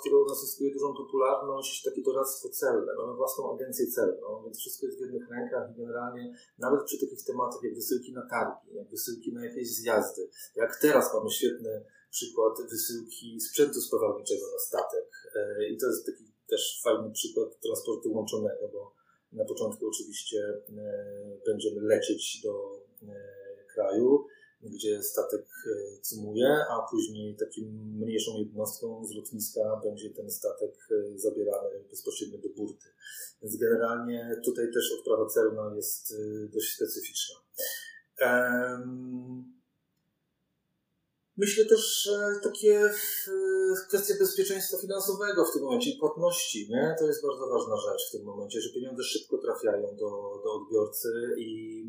która 0.00 0.16
u 0.24 0.28
nas 0.28 0.40
zyskuje 0.40 0.72
dużą 0.72 0.94
popularność, 0.94 1.82
takie 1.82 2.02
doradztwo 2.02 2.48
celne. 2.48 2.92
Mamy 2.98 3.14
własną 3.16 3.54
agencję 3.54 3.86
celną, 3.86 4.42
więc 4.44 4.58
wszystko 4.58 4.86
jest 4.86 4.98
w 4.98 5.02
jednych 5.02 5.30
rękach 5.30 5.70
i 5.70 5.78
generalnie 5.80 6.34
nawet 6.58 6.84
przy 6.84 7.00
takich 7.00 7.24
tematach 7.24 7.62
jak 7.62 7.74
wysyłki 7.74 8.12
na 8.12 8.26
targi, 8.30 8.74
jak 8.74 8.88
wysyłki 8.88 9.32
na 9.32 9.44
jakieś 9.44 9.68
zjazdy, 9.68 10.28
jak 10.56 10.80
teraz 10.80 11.14
mamy 11.14 11.30
świetny 11.30 11.84
przykład 12.10 12.54
wysyłki 12.70 13.40
sprzętu 13.40 13.80
spawalniczego 13.80 14.44
na 14.52 14.58
statek. 14.58 15.06
E, 15.34 15.68
I 15.68 15.76
to 15.76 15.86
jest 15.86 16.06
taki 16.06 16.24
też 16.48 16.80
fajny 16.84 17.10
przykład 17.12 17.60
transportu 17.60 18.12
łączonego, 18.12 18.68
bo 18.72 18.92
na 19.32 19.44
początku 19.44 19.88
oczywiście 19.88 20.38
e, 20.38 21.38
będziemy 21.46 21.80
lecieć 21.80 22.40
do 22.44 22.85
kraju. 23.74 24.26
gdzie 24.62 25.02
statek 25.02 25.46
e, 25.66 26.00
cymuje, 26.00 26.48
a 26.70 26.86
później 26.90 27.36
takim 27.36 27.96
mniejszą 27.96 28.38
jednostką 28.38 29.04
z 29.04 29.14
lotniska 29.14 29.80
będzie 29.84 30.10
ten 30.10 30.30
statek 30.30 30.74
e, 30.90 31.18
zabierany 31.18 31.84
bezpośrednio 31.90 32.38
do 32.38 32.48
burty. 32.48 32.86
Więc 33.42 33.56
generalnie 33.56 34.40
tutaj 34.44 34.72
też 34.72 34.92
odprawa 34.98 35.26
celna 35.26 35.76
jest 35.76 36.14
dość 36.52 36.74
specyficzna. 36.74 37.36
Myślę 41.36 41.64
też, 41.64 42.02
że 42.02 42.40
takie 42.42 42.90
kwestie 43.88 44.14
bezpieczeństwa 44.14 44.78
finansowego 44.78 45.44
w 45.44 45.52
tym 45.52 45.62
momencie 45.62 45.90
i 45.90 45.98
płatności, 45.98 46.68
nie? 46.70 46.94
to 46.98 47.06
jest 47.06 47.22
bardzo 47.22 47.48
ważna 47.48 47.76
rzecz 47.76 48.08
w 48.08 48.12
tym 48.12 48.24
momencie, 48.24 48.60
że 48.60 48.72
pieniądze 48.74 49.02
szybko 49.02 49.38
trafiają 49.38 49.96
do, 49.96 50.40
do 50.44 50.52
odbiorcy 50.54 51.08
i, 51.38 51.84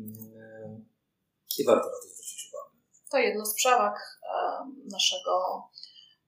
i 1.58 1.64
warto 1.64 1.86
na 1.86 1.96
to 2.02 2.08
zwrócić 2.08 2.48
uwagę. 2.48 2.76
To 3.10 3.18
jedno 3.18 3.46
z 3.46 3.54
przewag 3.54 4.20
naszego 4.92 5.62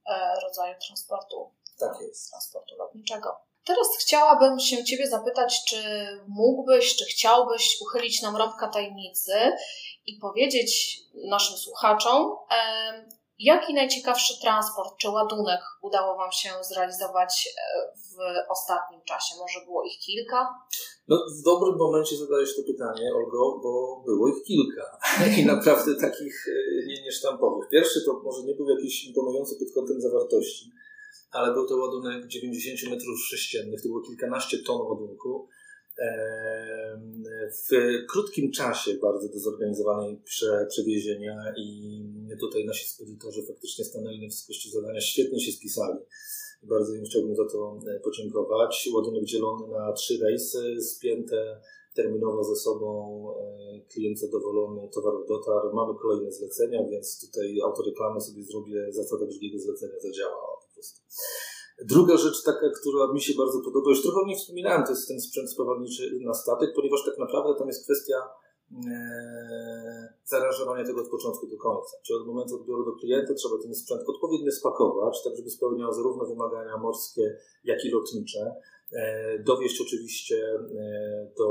e, 0.06 0.40
rodzaju 0.40 0.74
transportu. 0.86 1.54
Tak 1.78 2.00
jest. 2.00 2.30
Transportu 2.30 2.76
lotniczego. 2.76 3.36
Teraz 3.64 3.88
chciałabym 4.00 4.60
się 4.60 4.84
Ciebie 4.84 5.08
zapytać, 5.08 5.64
czy 5.68 5.82
mógłbyś, 6.28 6.96
czy 6.96 7.04
chciałbyś 7.04 7.76
uchylić 7.82 8.22
nam 8.22 8.36
rąbka 8.36 8.68
tajemnicy 8.68 9.32
i 10.06 10.18
powiedzieć 10.18 11.00
naszym 11.14 11.56
słuchaczom, 11.56 12.36
jaki 13.40 13.74
najciekawszy 13.74 14.40
transport 14.40 14.96
czy 14.96 15.10
ładunek 15.10 15.60
udało 15.82 16.16
Wam 16.16 16.32
się 16.32 16.50
zrealizować 16.60 17.48
e, 17.48 17.92
w 17.96 18.16
ostatnim 18.50 19.02
czasie? 19.04 19.34
Może 19.38 19.60
było 19.64 19.84
ich 19.84 19.98
kilka? 19.98 20.48
No, 21.10 21.26
w 21.38 21.42
dobrym 21.42 21.76
momencie 21.76 22.16
zadajesz 22.16 22.56
to 22.56 22.62
pytanie, 22.62 23.14
Olgo, 23.14 23.60
bo 23.62 24.02
było 24.06 24.28
ich 24.28 24.42
kilka 24.42 24.98
i 25.38 25.46
naprawdę 25.46 25.94
takich 25.94 26.48
e, 26.48 26.86
nie, 26.86 27.02
niesztampowych. 27.02 27.68
Pierwszy 27.68 28.04
to 28.04 28.20
może 28.24 28.42
nie 28.42 28.54
był 28.54 28.68
jakiś 28.68 29.04
imponujący 29.04 29.56
pod 29.56 29.74
kątem 29.74 30.00
zawartości, 30.00 30.72
ale 31.30 31.54
był 31.54 31.68
to 31.68 31.76
ładunek 31.76 32.26
90 32.26 32.90
metrów 32.90 33.20
sześciennych, 33.20 33.82
to 33.82 33.88
było 33.88 34.00
kilkanaście 34.00 34.58
ton 34.58 34.80
ładunku 34.80 35.48
w 37.68 38.06
krótkim 38.08 38.52
czasie 38.52 38.94
bardzo 38.94 39.28
do 39.28 39.38
zorganizowania 39.38 40.16
prze, 40.24 40.66
przewiezienia 40.68 41.54
i 41.56 42.02
tutaj 42.40 42.64
nasi 42.64 42.88
spedytorzy 42.88 43.46
faktycznie 43.48 43.84
stanęli 43.84 44.20
na 44.20 44.26
wysokości 44.26 44.70
zadania, 44.70 45.00
świetnie 45.00 45.40
się 45.40 45.52
spisali. 45.52 45.98
Bardzo 46.62 46.94
im 46.94 47.04
chciałbym 47.04 47.36
za 47.36 47.44
to 47.44 47.78
e, 47.86 48.00
podziękować. 48.00 48.90
Ładunek 48.94 49.24
dzielony 49.24 49.68
na 49.68 49.92
trzy 49.92 50.18
rejsy, 50.22 50.82
spięte 50.82 51.60
terminowo 51.94 52.44
ze 52.44 52.56
sobą, 52.56 52.90
e, 53.30 53.80
klient 53.92 54.18
zadowolony, 54.18 54.88
towar 54.94 55.14
dotarł. 55.28 55.74
Mamy 55.74 55.94
kolejne 56.02 56.32
zlecenia, 56.32 56.84
więc 56.90 57.26
tutaj 57.26 57.60
autoreklamy 57.64 58.20
sobie 58.20 58.44
zrobię, 58.44 58.92
zasada 58.92 59.26
drugiego 59.26 59.58
zlecenia 59.58 60.00
zadziałała 60.00 60.56
po 60.68 60.74
prostu. 60.74 61.00
Druga 61.84 62.16
rzecz 62.16 62.42
taka, 62.44 62.70
która 62.80 63.12
mi 63.12 63.20
się 63.20 63.34
bardzo 63.34 63.60
podoba, 63.64 63.90
już 63.90 64.02
trochę 64.02 64.20
o 64.20 64.26
niej 64.26 64.36
wspominałem, 64.36 64.84
to 64.84 64.90
jest 64.90 65.08
ten 65.08 65.20
sprzęt 65.20 65.50
spawalniczy 65.50 66.18
na 66.20 66.34
statek, 66.34 66.70
ponieważ 66.76 67.04
tak 67.04 67.18
naprawdę 67.18 67.58
tam 67.58 67.68
jest 67.68 67.84
kwestia 67.84 68.14
zaaranżowania 70.24 70.84
tego 70.84 71.00
od 71.00 71.08
początku 71.08 71.46
do 71.46 71.56
końca. 71.56 71.96
Czyli 72.02 72.18
od 72.18 72.26
momentu 72.26 72.54
odbioru 72.54 72.84
do 72.84 72.92
klienta 72.92 73.34
trzeba 73.34 73.54
ten 73.62 73.74
sprzęt 73.74 74.02
odpowiednio 74.06 74.52
spakować, 74.52 75.24
tak 75.24 75.36
żeby 75.36 75.50
spełniał 75.50 75.92
zarówno 75.92 76.26
wymagania 76.26 76.76
morskie, 76.76 77.36
jak 77.64 77.84
i 77.84 77.90
lotnicze. 77.90 78.54
E, 78.92 79.38
dowieść 79.38 79.80
oczywiście 79.80 80.36
e, 80.78 81.32
do 81.38 81.48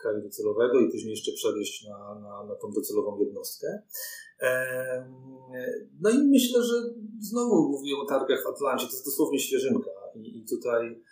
kraju 0.00 0.22
docelowego 0.22 0.80
i 0.80 0.90
później 0.90 1.10
jeszcze 1.10 1.32
przewieźć 1.32 1.84
na, 1.84 1.98
na, 1.98 2.44
na 2.44 2.54
tą 2.54 2.70
docelową 2.70 3.18
jednostkę. 3.18 3.82
No 6.00 6.10
i 6.10 6.18
myślę, 6.18 6.62
że 6.62 6.74
znowu 7.20 7.68
mówię 7.68 7.96
o 7.96 8.06
targach 8.06 8.44
w 8.44 8.46
Atlancie, 8.46 8.86
to 8.86 8.92
jest 8.92 9.04
dosłownie 9.04 9.38
świeżynka 9.38 9.90
i, 10.14 10.38
i 10.38 10.44
tutaj 10.50 11.02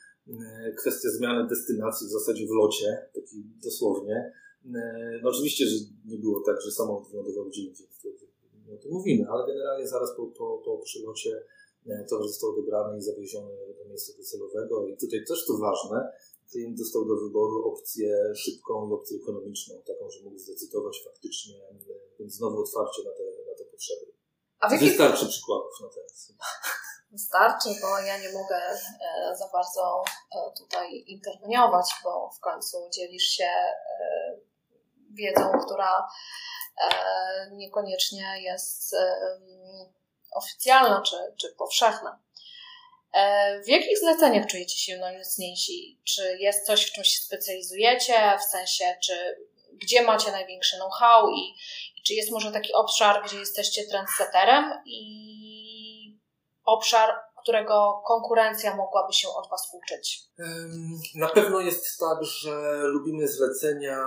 kwestia 0.79 1.09
zmiany 1.09 1.49
destynacji 1.49 2.07
w 2.07 2.11
zasadzie 2.11 2.47
w 2.47 2.51
locie, 2.51 3.09
taki 3.15 3.45
dosłownie. 3.65 4.33
No 5.23 5.31
oczywiście, 5.31 5.67
że 5.67 5.77
nie 6.05 6.19
było 6.19 6.43
tak, 6.47 6.57
że 6.61 6.71
samolot 6.71 7.09
wylądował 7.11 7.45
gdzie 7.45 7.63
indziej, 7.63 7.87
nie 8.67 8.75
o 8.75 8.79
tym 8.79 8.93
mówimy, 8.93 9.25
ale 9.31 9.47
generalnie 9.47 9.89
zaraz 9.89 10.17
po, 10.17 10.27
po, 10.27 10.63
po 10.65 10.79
przylocie 10.79 11.43
towar 12.11 12.29
został 12.29 12.51
odebrany 12.51 12.99
i 12.99 13.03
zawieziony 13.03 13.55
do 13.79 13.89
miejsca 13.89 14.13
docelowego 14.19 14.87
i 14.87 14.97
tutaj 14.97 15.25
też 15.29 15.47
to 15.47 15.59
ważne, 15.59 16.13
klient 16.51 16.79
dostał 16.79 17.05
do 17.05 17.17
wyboru 17.17 17.69
opcję 17.73 18.33
szybką 18.35 18.89
i 18.89 18.93
opcję 18.93 19.19
ekonomiczną, 19.23 19.75
taką, 19.87 20.11
że 20.11 20.23
mógł 20.25 20.39
zdecydować 20.39 21.03
faktycznie, 21.05 21.55
więc 22.19 22.35
znowu 22.35 22.61
otwarcie 22.61 23.03
na 23.05 23.11
te, 23.11 23.25
na 23.51 23.55
te 23.59 23.65
potrzeby. 23.65 24.07
A 24.59 24.73
jakich... 24.73 24.89
Wystarczy 24.89 25.27
przykładów 25.27 25.81
na 25.81 25.89
teraz. 25.89 26.33
Wystarczy, 27.13 27.69
bo 27.83 27.99
ja 27.99 28.19
nie 28.23 28.33
mogę 28.33 28.57
e, 28.57 29.37
za 29.37 29.49
bardzo 29.53 30.03
e, 30.37 30.53
tutaj 30.59 31.05
interweniować, 31.07 31.87
bo 32.05 32.31
w 32.37 32.41
końcu 32.41 32.77
dzielisz 32.95 33.29
się 33.29 33.45
e, 33.45 34.46
wiedzą, 35.17 35.53
która 35.67 36.09
niekoniecznie 37.53 38.43
jest 38.43 38.97
oficjalna 40.37 41.03
czy, 41.03 41.17
czy 41.37 41.55
powszechna. 41.59 42.19
E, 43.13 43.63
w 43.63 43.69
jakich 43.69 43.99
zleceniach 43.99 44.47
czujecie 44.47 44.79
się 44.79 44.99
najmocniejsi? 44.99 46.01
Czy 46.05 46.37
jest 46.39 46.67
coś, 46.67 46.87
w 46.87 46.93
czym 46.93 47.05
się 47.05 47.19
specjalizujecie, 47.23 48.39
w 48.41 48.45
sensie, 48.45 48.97
czy 49.03 49.47
gdzie 49.73 50.03
macie 50.03 50.31
największy 50.31 50.77
know-how 50.77 51.31
i, 51.31 51.55
i 51.97 52.03
czy 52.07 52.15
jest 52.15 52.31
może 52.31 52.53
taki 52.53 52.73
obszar, 52.73 53.25
gdzie 53.25 53.39
jesteście 53.39 53.85
trendsetterem 53.85 54.83
i 54.87 56.21
obszar, 56.65 57.15
którego 57.43 58.03
konkurencja 58.07 58.77
mogłaby 58.77 59.13
się 59.13 59.29
od 59.29 59.51
Was 59.51 59.71
uczyć? 59.73 60.23
Na 61.15 61.29
pewno 61.29 61.61
jest 61.61 61.99
tak, 62.01 62.25
że 62.25 62.51
lubimy 62.83 63.29
zlecenia 63.29 63.99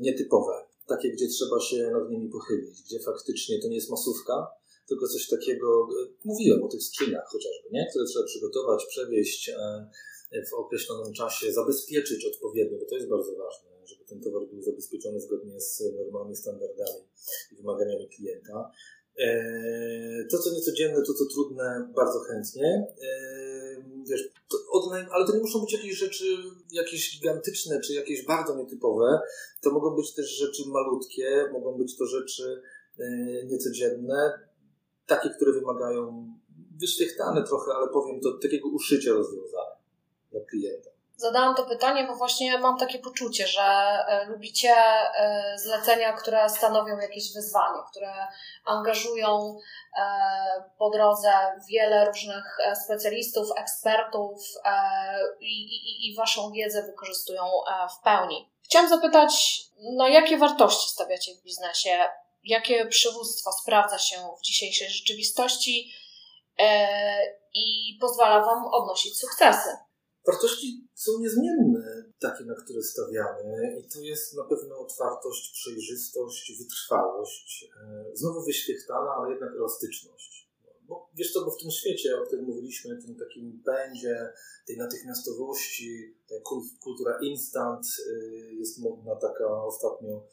nietypowe, 0.00 0.52
takie, 0.86 1.10
gdzie 1.10 1.28
trzeba 1.28 1.60
się 1.60 1.90
nad 1.90 2.10
nimi 2.10 2.28
pochylić, 2.28 2.82
gdzie 2.82 2.98
faktycznie 3.00 3.62
to 3.62 3.68
nie 3.68 3.76
jest 3.76 3.90
masówka, 3.90 4.46
tylko 4.88 5.08
coś 5.08 5.28
takiego, 5.28 5.88
e, 6.02 6.06
mówiłem 6.24 6.62
o 6.62 6.68
tych 6.68 6.82
skrzyniach 6.82 7.28
chociażby, 7.28 7.68
nie? 7.72 7.86
które 7.90 8.04
trzeba 8.04 8.24
przygotować, 8.24 8.86
przewieźć 8.86 9.48
e, 9.48 9.54
w 10.50 10.54
określonym 10.54 11.12
czasie, 11.12 11.52
zabezpieczyć 11.52 12.26
odpowiednio, 12.26 12.78
bo 12.78 12.84
to 12.84 12.94
jest 12.94 13.08
bardzo 13.08 13.36
ważne, 13.36 13.70
żeby 13.84 14.04
ten 14.04 14.20
towar 14.20 14.42
był 14.46 14.62
zabezpieczony 14.62 15.20
zgodnie 15.20 15.60
z 15.60 15.82
normami, 15.96 16.36
standardami 16.36 17.00
i 17.52 17.56
wymaganiami 17.56 18.08
klienta. 18.08 18.70
E, 19.18 20.24
to, 20.30 20.38
co 20.38 20.50
niecodzienne, 20.54 21.02
to, 21.02 21.14
co 21.14 21.24
trudne, 21.34 21.92
bardzo 21.96 22.20
chętnie. 22.20 22.86
Wiesz, 24.10 24.28
to 24.48 24.56
ale 25.12 25.26
to 25.26 25.32
nie 25.32 25.40
muszą 25.40 25.60
być 25.60 25.72
jakieś 25.72 25.96
rzeczy 25.98 26.24
jakieś 26.72 27.18
gigantyczne, 27.18 27.80
czy 27.80 27.94
jakieś 27.94 28.26
bardzo 28.26 28.56
nietypowe. 28.56 29.20
To 29.62 29.70
mogą 29.70 29.96
być 29.96 30.14
też 30.14 30.30
rzeczy 30.30 30.62
malutkie, 30.66 31.48
mogą 31.52 31.78
być 31.78 31.96
to 31.96 32.06
rzeczy 32.06 32.62
niecodzienne 33.44 34.48
takie, 35.06 35.30
które 35.30 35.52
wymagają 35.52 36.32
wyświechtane 36.80 37.42
trochę, 37.42 37.72
ale 37.72 37.88
powiem 37.88 38.20
to 38.20 38.38
takiego 38.42 38.68
uszycia 38.68 39.12
rozwiązania 39.12 39.76
dla 40.30 40.40
klienta. 40.40 40.90
Zadałam 41.18 41.54
to 41.54 41.64
pytanie, 41.64 42.04
bo 42.04 42.14
właśnie 42.14 42.58
mam 42.58 42.78
takie 42.78 42.98
poczucie, 42.98 43.46
że 43.46 43.62
e, 43.62 44.24
lubicie 44.24 44.74
e, 44.74 45.58
zlecenia, 45.58 46.12
które 46.12 46.48
stanowią 46.48 46.98
jakieś 46.98 47.34
wyzwanie, 47.34 47.80
które 47.90 48.12
angażują 48.64 49.58
e, 49.98 50.02
po 50.78 50.90
drodze 50.90 51.32
wiele 51.70 52.04
różnych 52.04 52.58
specjalistów, 52.84 53.48
ekspertów 53.56 54.42
i, 55.40 55.62
i, 55.62 56.10
i 56.10 56.16
Waszą 56.16 56.50
wiedzę 56.50 56.82
wykorzystują 56.82 57.42
w 57.98 58.04
pełni. 58.04 58.50
Chciałam 58.62 58.88
zapytać, 58.88 59.60
na 59.96 60.08
jakie 60.08 60.38
wartości 60.38 60.90
stawiacie 60.90 61.34
w 61.34 61.42
biznesie? 61.42 61.98
jakie 62.44 62.86
przywództwo 62.86 63.52
sprawdza 63.52 63.98
się 63.98 64.16
w 64.38 64.42
dzisiejszej 64.42 64.90
rzeczywistości 64.90 65.92
i 67.54 67.98
pozwala 68.00 68.44
Wam 68.44 68.66
odnosić 68.66 69.20
sukcesy. 69.20 69.85
Wartości 70.26 70.88
są 70.94 71.20
niezmienne, 71.20 72.12
takie, 72.18 72.44
na 72.44 72.54
które 72.54 72.82
stawiamy, 72.82 73.80
i 73.80 73.88
to 73.88 74.00
jest 74.00 74.34
na 74.36 74.44
pewno 74.44 74.78
otwartość, 74.78 75.52
przejrzystość, 75.52 76.52
wytrwałość, 76.58 77.70
e, 77.82 78.04
znowu 78.14 78.44
wyświechtana, 78.44 79.10
ale 79.18 79.30
jednak 79.30 79.54
elastyczność. 79.54 80.50
Bo 80.82 81.10
wiesz 81.14 81.32
co, 81.32 81.44
bo 81.44 81.50
w 81.50 81.62
tym 81.62 81.70
świecie, 81.70 82.20
o 82.20 82.26
którym 82.26 82.44
mówiliśmy, 82.44 83.02
tym 83.02 83.16
takim 83.16 83.62
pędzie, 83.64 84.32
tej 84.66 84.76
natychmiastowości, 84.76 86.16
ta 86.28 86.34
kultura 86.80 87.18
instant 87.22 87.86
e, 87.86 88.12
jest 88.54 88.78
modna 88.78 89.16
taka 89.16 89.64
ostatnio 89.64 90.26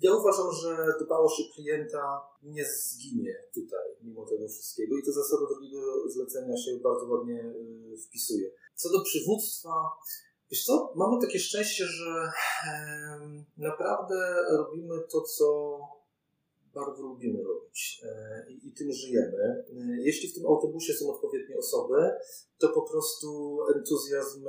ja 0.00 0.14
uważam, 0.14 0.52
że 0.52 0.76
dbałość 1.04 1.40
o 1.40 1.54
klienta 1.54 2.20
nie 2.42 2.64
zginie 2.64 3.34
tutaj, 3.54 3.88
mimo 4.02 4.26
tego 4.26 4.48
wszystkiego 4.48 4.98
i 4.98 5.02
to 5.02 5.12
zasada 5.12 5.46
drugiego 5.46 6.10
zlecenia 6.10 6.56
się 6.56 6.76
bardzo 6.82 7.06
ładnie 7.06 7.40
y, 7.94 7.96
wpisuje. 8.06 8.50
Co 8.74 8.90
do 8.92 9.04
przywództwa, 9.04 9.70
wiesz 10.50 10.64
co, 10.64 10.92
mamy 10.96 11.20
takie 11.20 11.38
szczęście, 11.38 11.84
że 11.84 12.32
naprawdę 13.56 14.34
robimy 14.58 14.94
to, 15.12 15.20
co 15.20 15.78
bardzo 16.74 17.02
lubimy 17.02 17.42
robić 17.42 18.02
i, 18.48 18.68
i 18.68 18.72
tym 18.72 18.92
żyjemy. 18.92 19.64
Jeśli 19.98 20.28
w 20.28 20.34
tym 20.34 20.46
autobusie 20.46 20.92
są 20.92 21.14
odpowiednie 21.14 21.56
osoby, 21.58 22.10
to 22.58 22.68
po 22.68 22.82
prostu 22.82 23.58
entuzjazm 23.74 24.44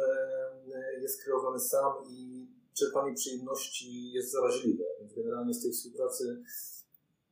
jest 1.02 1.24
kreowany 1.24 1.60
sam 1.60 1.94
i 2.10 2.41
czerpanie 2.80 3.14
przyjemności 3.14 4.12
jest 4.12 4.32
zaraźliwe. 4.32 4.84
Więc 5.00 5.14
generalnie 5.14 5.54
z 5.54 5.62
tej 5.64 5.72
współpracy 5.72 6.44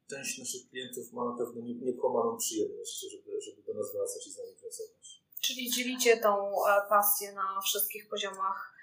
część 0.10 0.40
naszych 0.40 0.70
klientów 0.70 1.14
ma 1.14 1.26
na 1.26 1.38
pewno 1.38 1.62
niekłamaną 1.62 2.38
przyjemność, 2.38 3.06
żeby, 3.12 3.42
żeby 3.42 3.64
do 3.64 3.74
nas 3.74 3.94
wracać 3.94 4.28
i 4.28 4.32
z 4.32 4.38
nami 4.38 4.54
pracować. 4.62 5.22
Czyli 5.42 5.72
dzielicie 5.72 6.18
tą 6.18 6.50
e, 6.50 6.90
pasję 6.90 7.34
na 7.34 7.62
wszystkich 7.62 8.10
poziomach 8.10 8.74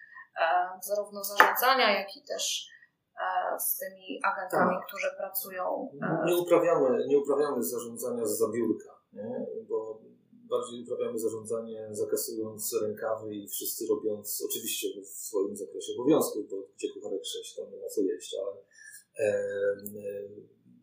e, 0.41 0.45
zarówno 0.83 1.25
zarządzania, 1.25 1.99
jak 1.99 2.17
i 2.17 2.23
też 2.23 2.69
e, 3.21 3.61
z 3.61 3.77
tymi 3.79 4.21
agentami, 4.25 4.77
tak. 4.77 4.87
którzy 4.87 5.07
pracują. 5.19 5.89
Nie 6.25 6.37
uprawiamy, 6.37 7.07
nie 7.07 7.19
uprawiamy 7.19 7.63
zarządzania 7.63 8.27
z 8.27 8.39
zabiórka, 8.39 9.01
nie? 9.13 9.47
bo 9.69 10.01
bardziej 10.49 10.83
uprawiamy 10.83 11.19
zarządzanie 11.19 11.89
zakasując 11.91 12.73
rękawy 12.83 13.35
i 13.35 13.49
wszyscy 13.49 13.87
robiąc, 13.87 14.45
oczywiście 14.47 14.89
w 15.03 15.09
swoim 15.09 15.57
zakresie 15.57 15.93
obowiązków, 15.93 16.51
bo 16.51 16.57
gdzie 16.77 16.89
kucharek 16.93 17.25
6, 17.25 17.55
tam 17.55 17.71
nie 17.71 17.79
ma 17.79 17.89
co 17.89 18.01
jeść, 18.01 18.37
ale 18.43 18.53
e, 19.19 19.29
e, 19.29 20.29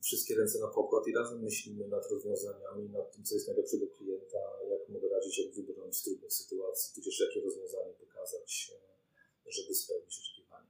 wszystkie 0.02 0.36
ręce 0.36 0.60
na 0.60 0.68
pokład 0.68 1.08
i 1.08 1.16
razem 1.16 1.42
myślimy 1.42 1.88
nad 1.88 2.12
rozwiązaniami, 2.12 2.90
nad 2.90 3.12
tym, 3.12 3.24
co 3.24 3.36
jest 3.36 3.48
najlepsze 3.48 3.78
klienta, 3.98 4.40
jak 4.70 4.90
mu 4.90 5.00
doradzić, 5.00 5.40
jak 5.40 5.56
wybrnąć 5.56 5.98
z 5.98 6.04
trudnych 6.04 6.34
sytuacji, 6.34 6.96
tudzież 6.96 7.20
jakie 7.20 7.42
rozwiązanie 7.42 7.94
pokazać, 7.94 8.72
e, 8.74 9.52
żeby 9.52 9.76
spełnić 9.76 10.20
oczekiwania. 10.20 10.70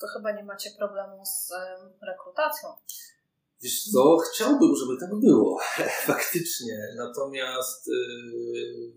To 0.00 0.06
chyba 0.06 0.32
nie 0.32 0.44
macie 0.44 0.70
problemu 0.78 1.24
z 1.24 1.52
rekrutacją. 2.02 2.68
Wiesz 3.62 3.84
co, 3.92 4.18
chciałbym, 4.18 4.76
żeby 4.76 5.00
tak 5.00 5.20
było, 5.20 5.60
faktycznie. 6.06 6.94
Natomiast 6.96 7.86
yy, 7.86 8.92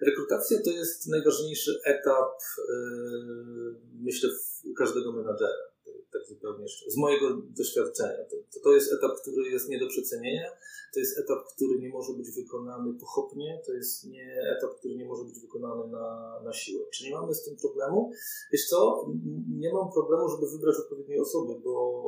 rekrutacja 0.00 0.58
to 0.64 0.70
jest 0.70 1.06
najważniejszy 1.06 1.80
etap, 1.84 2.32
yy, 2.68 3.74
myślę, 4.02 4.30
każdego 4.78 5.12
menadżera 5.12 5.75
tak 6.18 6.28
zupełnie 6.28 6.66
z 6.86 6.96
mojego 6.96 7.26
doświadczenia. 7.58 8.24
To, 8.30 8.60
to 8.64 8.72
jest 8.72 8.92
etap, 8.92 9.20
który 9.22 9.50
jest 9.50 9.68
nie 9.68 9.78
do 9.80 9.88
przecenienia, 9.88 10.50
to 10.94 11.00
jest 11.00 11.18
etap, 11.18 11.38
który 11.54 11.78
nie 11.78 11.88
może 11.88 12.12
być 12.12 12.30
wykonany 12.30 12.94
pochopnie, 13.00 13.62
to 13.66 13.72
jest 13.72 14.04
nie 14.04 14.56
etap, 14.56 14.78
który 14.78 14.96
nie 14.96 15.04
może 15.04 15.24
być 15.24 15.40
wykonany 15.40 15.88
na, 15.88 16.40
na 16.44 16.52
siłę. 16.52 16.84
Czy 16.92 17.04
nie 17.04 17.10
mamy 17.10 17.34
z 17.34 17.44
tym 17.44 17.56
problemu? 17.56 18.10
Wiesz 18.52 18.68
co, 18.68 19.06
nie 19.58 19.72
mam 19.72 19.92
problemu, 19.92 20.28
żeby 20.28 20.50
wybrać 20.50 20.76
odpowiednie 20.76 21.22
osoby, 21.22 21.60
bo, 21.64 22.02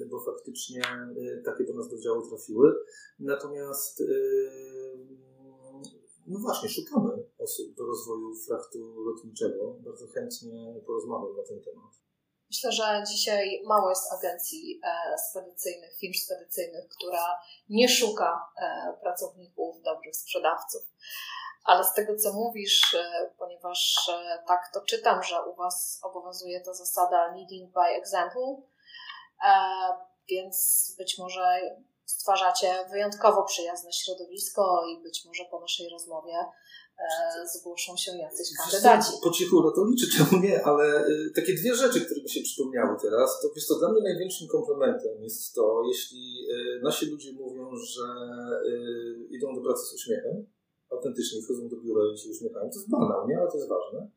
y, 0.00 0.06
bo 0.06 0.20
faktycznie 0.20 0.82
y, 1.16 1.42
takie 1.44 1.64
do 1.64 1.74
nas 1.74 1.88
do 1.88 1.98
działu 1.98 2.28
trafiły. 2.28 2.74
Natomiast 3.18 4.00
y, 4.00 4.06
no 6.26 6.38
właśnie, 6.40 6.68
szukamy 6.68 7.24
osób 7.38 7.74
do 7.74 7.86
rozwoju 7.86 8.34
frachtu 8.34 9.00
lotniczego. 9.00 9.76
Bardzo 9.84 10.06
chętnie 10.06 10.80
porozmawiam 10.86 11.36
na 11.36 11.42
ten 11.42 11.60
temat. 11.60 12.07
Myślę, 12.50 12.72
że 12.72 13.02
dzisiaj 13.08 13.62
mało 13.66 13.90
jest 13.90 14.12
agencji 14.12 14.80
e, 14.84 15.18
spedycyjnych, 15.30 15.98
firm 15.98 16.14
spedycyjnych, 16.14 16.88
która 16.88 17.40
nie 17.68 17.88
szuka 17.88 18.52
e, 18.56 18.92
pracowników, 19.00 19.82
dobrych 19.82 20.16
sprzedawców. 20.16 20.82
Ale 21.64 21.84
z 21.84 21.92
tego, 21.92 22.16
co 22.16 22.32
mówisz, 22.32 22.94
e, 22.94 23.30
ponieważ 23.38 24.10
tak 24.46 24.70
to 24.74 24.80
czytam, 24.80 25.22
że 25.22 25.44
u 25.44 25.54
Was 25.54 26.00
obowiązuje 26.02 26.60
ta 26.60 26.74
zasada 26.74 27.26
leading 27.26 27.72
by 27.72 27.80
example, 27.80 28.56
więc 30.28 30.94
być 30.98 31.18
może 31.18 31.60
stwarzacie 32.06 32.84
wyjątkowo 32.90 33.42
przyjazne 33.42 33.92
środowisko 33.92 34.86
i 34.86 35.02
być 35.02 35.24
może 35.24 35.44
po 35.44 35.60
naszej 35.60 35.88
rozmowie 35.88 36.34
E, 36.34 36.52
zgłoszą 37.54 37.96
się 37.96 38.18
jacyś 38.18 38.48
kandydaci. 38.56 39.12
Po 39.22 39.30
cichu 39.30 39.62
no 39.62 39.70
to 39.70 39.84
liczy, 39.84 40.06
czemu 40.16 40.42
nie, 40.42 40.64
ale 40.64 41.06
y, 41.08 41.32
takie 41.34 41.54
dwie 41.54 41.74
rzeczy, 41.74 42.00
które 42.00 42.22
mi 42.22 42.30
się 42.30 42.40
przypomniały 42.40 42.96
teraz, 43.02 43.40
to 43.42 43.48
wiesz, 43.56 43.66
to 43.66 43.78
dla 43.78 43.92
mnie 43.92 44.02
największym 44.02 44.48
komplementem 44.48 45.22
jest 45.22 45.54
to, 45.54 45.82
jeśli 45.88 46.46
y, 46.50 46.80
nasi 46.82 47.06
ludzie 47.06 47.32
mówią, 47.32 47.76
że 47.76 48.02
idą 49.30 49.54
do 49.54 49.60
pracy 49.60 49.86
z 49.86 49.94
uśmiechem, 49.94 50.46
autentycznie 50.90 51.42
wchodzą 51.42 51.68
do 51.68 51.76
biura 51.76 52.02
i 52.14 52.18
się 52.18 52.30
uśmiechają, 52.30 52.70
to 52.70 52.78
jest 52.78 52.90
banał, 52.90 53.28
nie? 53.28 53.38
Ale 53.38 53.50
to 53.50 53.56
jest 53.56 53.68
ważne. 53.68 54.10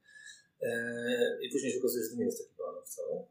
E, 0.62 1.38
I 1.42 1.50
później 1.52 1.72
się 1.72 1.80
okazuje, 1.80 2.04
że 2.04 2.10
to 2.10 2.16
nie 2.16 2.26
jest 2.26 2.38
taki 2.38 2.56
banał 2.58 2.82
wcale. 2.86 3.26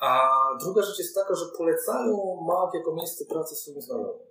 A 0.00 0.30
druga 0.60 0.82
rzecz 0.82 0.98
jest 0.98 1.14
taka, 1.14 1.34
że 1.34 1.44
polecają 1.56 2.40
MAG 2.46 2.74
jako 2.74 2.94
miejsce 2.94 3.24
pracy 3.24 3.54
swoim 3.54 3.82
znajomym. 3.82 4.26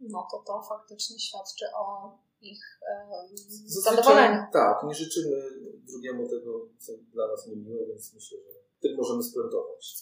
No 0.00 0.28
to 0.30 0.42
to 0.46 0.62
faktycznie 0.68 1.18
świadczy 1.18 1.64
o 1.76 2.12
ich 2.42 2.80
zadowoleniu. 3.66 4.42
Tak, 4.52 4.76
nie 4.88 4.94
życzymy 4.94 5.36
drugiemu 5.86 6.28
tego, 6.28 6.68
co 6.78 6.92
dla 7.12 7.28
nas 7.28 7.46
niemiłe, 7.46 7.86
więc 7.86 8.14
myślę, 8.14 8.38
że 8.38 8.52
tym 8.80 8.96
możemy 8.96 9.22
spuentować. 9.22 9.94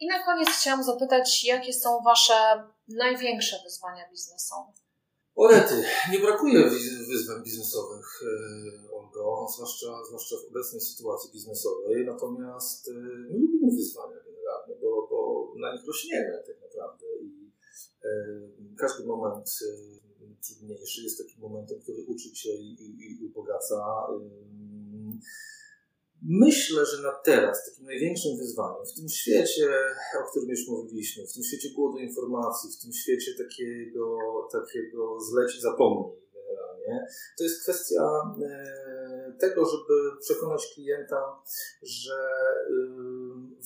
I 0.00 0.06
na 0.06 0.24
koniec 0.24 0.48
chciałam 0.48 0.84
zapytać, 0.84 1.44
jakie 1.44 1.72
są 1.72 2.02
Wasze 2.04 2.68
największe 2.88 3.56
wyzwania 3.64 4.10
biznesowe? 4.10 4.72
Orety, 5.34 5.84
nie 6.12 6.18
brakuje 6.18 6.70
wyzwań 7.08 7.42
biznesowych, 7.42 8.22
e, 8.22 8.96
Olgo, 8.96 9.46
zwłaszcza, 9.54 10.04
zwłaszcza 10.08 10.36
w 10.36 10.50
obecnej 10.50 10.80
sytuacji 10.80 11.30
biznesowej, 11.32 12.06
natomiast 12.06 12.88
e, 12.88 12.92
my 12.92 13.38
lubimy 13.38 13.76
wyzwania 13.76 14.16
generalnie, 14.26 14.74
bo, 14.80 15.08
bo 15.10 15.52
na 15.56 15.72
nich 15.72 15.86
rośniemy 15.86 16.42
tak 16.46 16.60
naprawdę 16.62 17.06
i 17.22 17.52
e, 18.04 18.08
każdy 18.78 19.04
moment 19.04 19.50
trudniejszy, 20.46 21.02
jest 21.02 21.18
takim 21.18 21.40
momentem, 21.40 21.80
który 21.80 22.04
uczy 22.06 22.36
się 22.36 22.50
i, 22.50 22.70
i, 22.82 23.22
i 23.22 23.26
ubogaca. 23.26 24.06
Myślę, 26.22 26.86
że 26.86 27.02
na 27.02 27.12
teraz 27.24 27.64
takim 27.70 27.86
największym 27.86 28.36
wyzwaniem 28.38 28.86
w 28.86 28.96
tym 28.96 29.08
świecie, 29.08 29.68
o 30.20 30.30
którym 30.30 30.48
już 30.48 30.68
mówiliśmy, 30.68 31.26
w 31.26 31.32
tym 31.32 31.42
świecie 31.44 31.68
głodu 31.74 31.98
informacji, 31.98 32.70
w 32.70 32.82
tym 32.82 32.92
świecie 32.92 33.32
takiego, 33.44 34.18
takiego 34.52 35.20
zleć 35.20 35.60
zapomnij 35.60 36.24
generalnie, 36.34 37.06
to 37.38 37.44
jest 37.44 37.62
kwestia 37.62 38.02
e, 38.42 39.36
tego, 39.40 39.64
żeby 39.64 40.20
przekonać 40.20 40.72
klienta, 40.74 41.42
że 41.82 42.28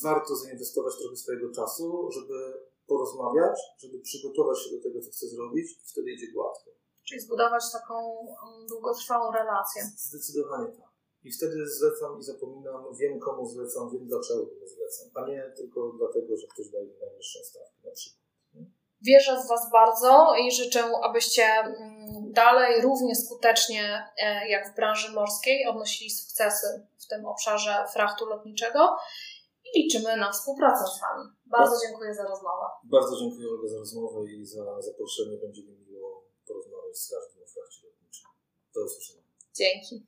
warto 0.02 0.36
zainwestować 0.36 0.94
trochę 0.98 1.16
swojego 1.16 1.50
czasu, 1.52 2.10
żeby 2.12 2.67
porozmawiać, 2.98 3.58
żeby 3.78 3.98
przygotować 4.00 4.58
się 4.62 4.70
do 4.76 4.82
tego, 4.82 5.00
co 5.00 5.10
chce 5.10 5.26
zrobić 5.28 5.72
i 5.72 5.90
wtedy 5.92 6.10
idzie 6.10 6.32
gładko. 6.32 6.70
Czyli 7.08 7.20
zbudować 7.20 7.64
taką 7.72 7.94
um, 8.10 8.66
długotrwałą 8.68 9.32
relację. 9.32 9.82
Zdecydowanie 9.96 10.72
tak. 10.72 10.88
I 11.24 11.32
wtedy 11.32 11.66
zlecam 11.66 12.20
i 12.20 12.22
zapominam, 12.22 12.84
wiem 13.00 13.20
komu 13.20 13.46
zlecam, 13.46 13.90
wiem 13.90 14.06
dlaczego 14.06 14.42
mu 14.42 14.66
zlecam, 14.66 15.06
a 15.14 15.28
nie 15.28 15.52
tylko 15.56 15.92
dlatego, 15.98 16.36
że 16.36 16.46
ktoś 16.46 16.68
daje 16.68 16.86
najniższą 17.00 17.38
stawkę 17.44 17.88
na 17.88 17.92
przykład. 17.92 18.28
Wierzę 19.02 19.42
w 19.44 19.48
Was 19.48 19.70
bardzo 19.72 20.34
i 20.46 20.52
życzę, 20.52 20.84
abyście 21.02 21.42
mm, 21.44 22.32
dalej 22.32 22.82
równie 22.82 23.14
skutecznie 23.14 24.12
e, 24.18 24.48
jak 24.48 24.72
w 24.72 24.76
branży 24.76 25.12
morskiej 25.12 25.66
odnosili 25.66 26.10
sukcesy 26.10 26.86
w 26.98 27.06
tym 27.06 27.26
obszarze 27.26 27.84
frachtu 27.92 28.26
lotniczego 28.26 28.96
i 29.64 29.82
liczymy 29.82 30.16
na 30.16 30.32
współpracę 30.32 30.84
z 30.86 31.00
Wami. 31.00 31.37
Bardzo 31.50 31.76
dziękuję 31.86 32.14
za 32.14 32.22
rozmowę. 32.22 32.66
Bardzo 32.84 33.16
dziękuję 33.20 33.48
Olga 33.48 33.68
za 33.68 33.78
rozmowę 33.78 34.26
i 34.26 34.46
za 34.46 34.82
zaproszenie. 34.82 35.36
Będzie 35.36 35.62
mi 35.62 35.76
miło 35.88 36.24
porozmawiać 36.46 36.98
z 36.98 37.10
każdym 37.10 37.42
o 37.42 37.46
frachcie 37.46 37.86
lotniczym. 37.86 38.30
Do 38.74 38.84
usłyszenia. 38.84 39.22
Dzięki. 39.54 40.06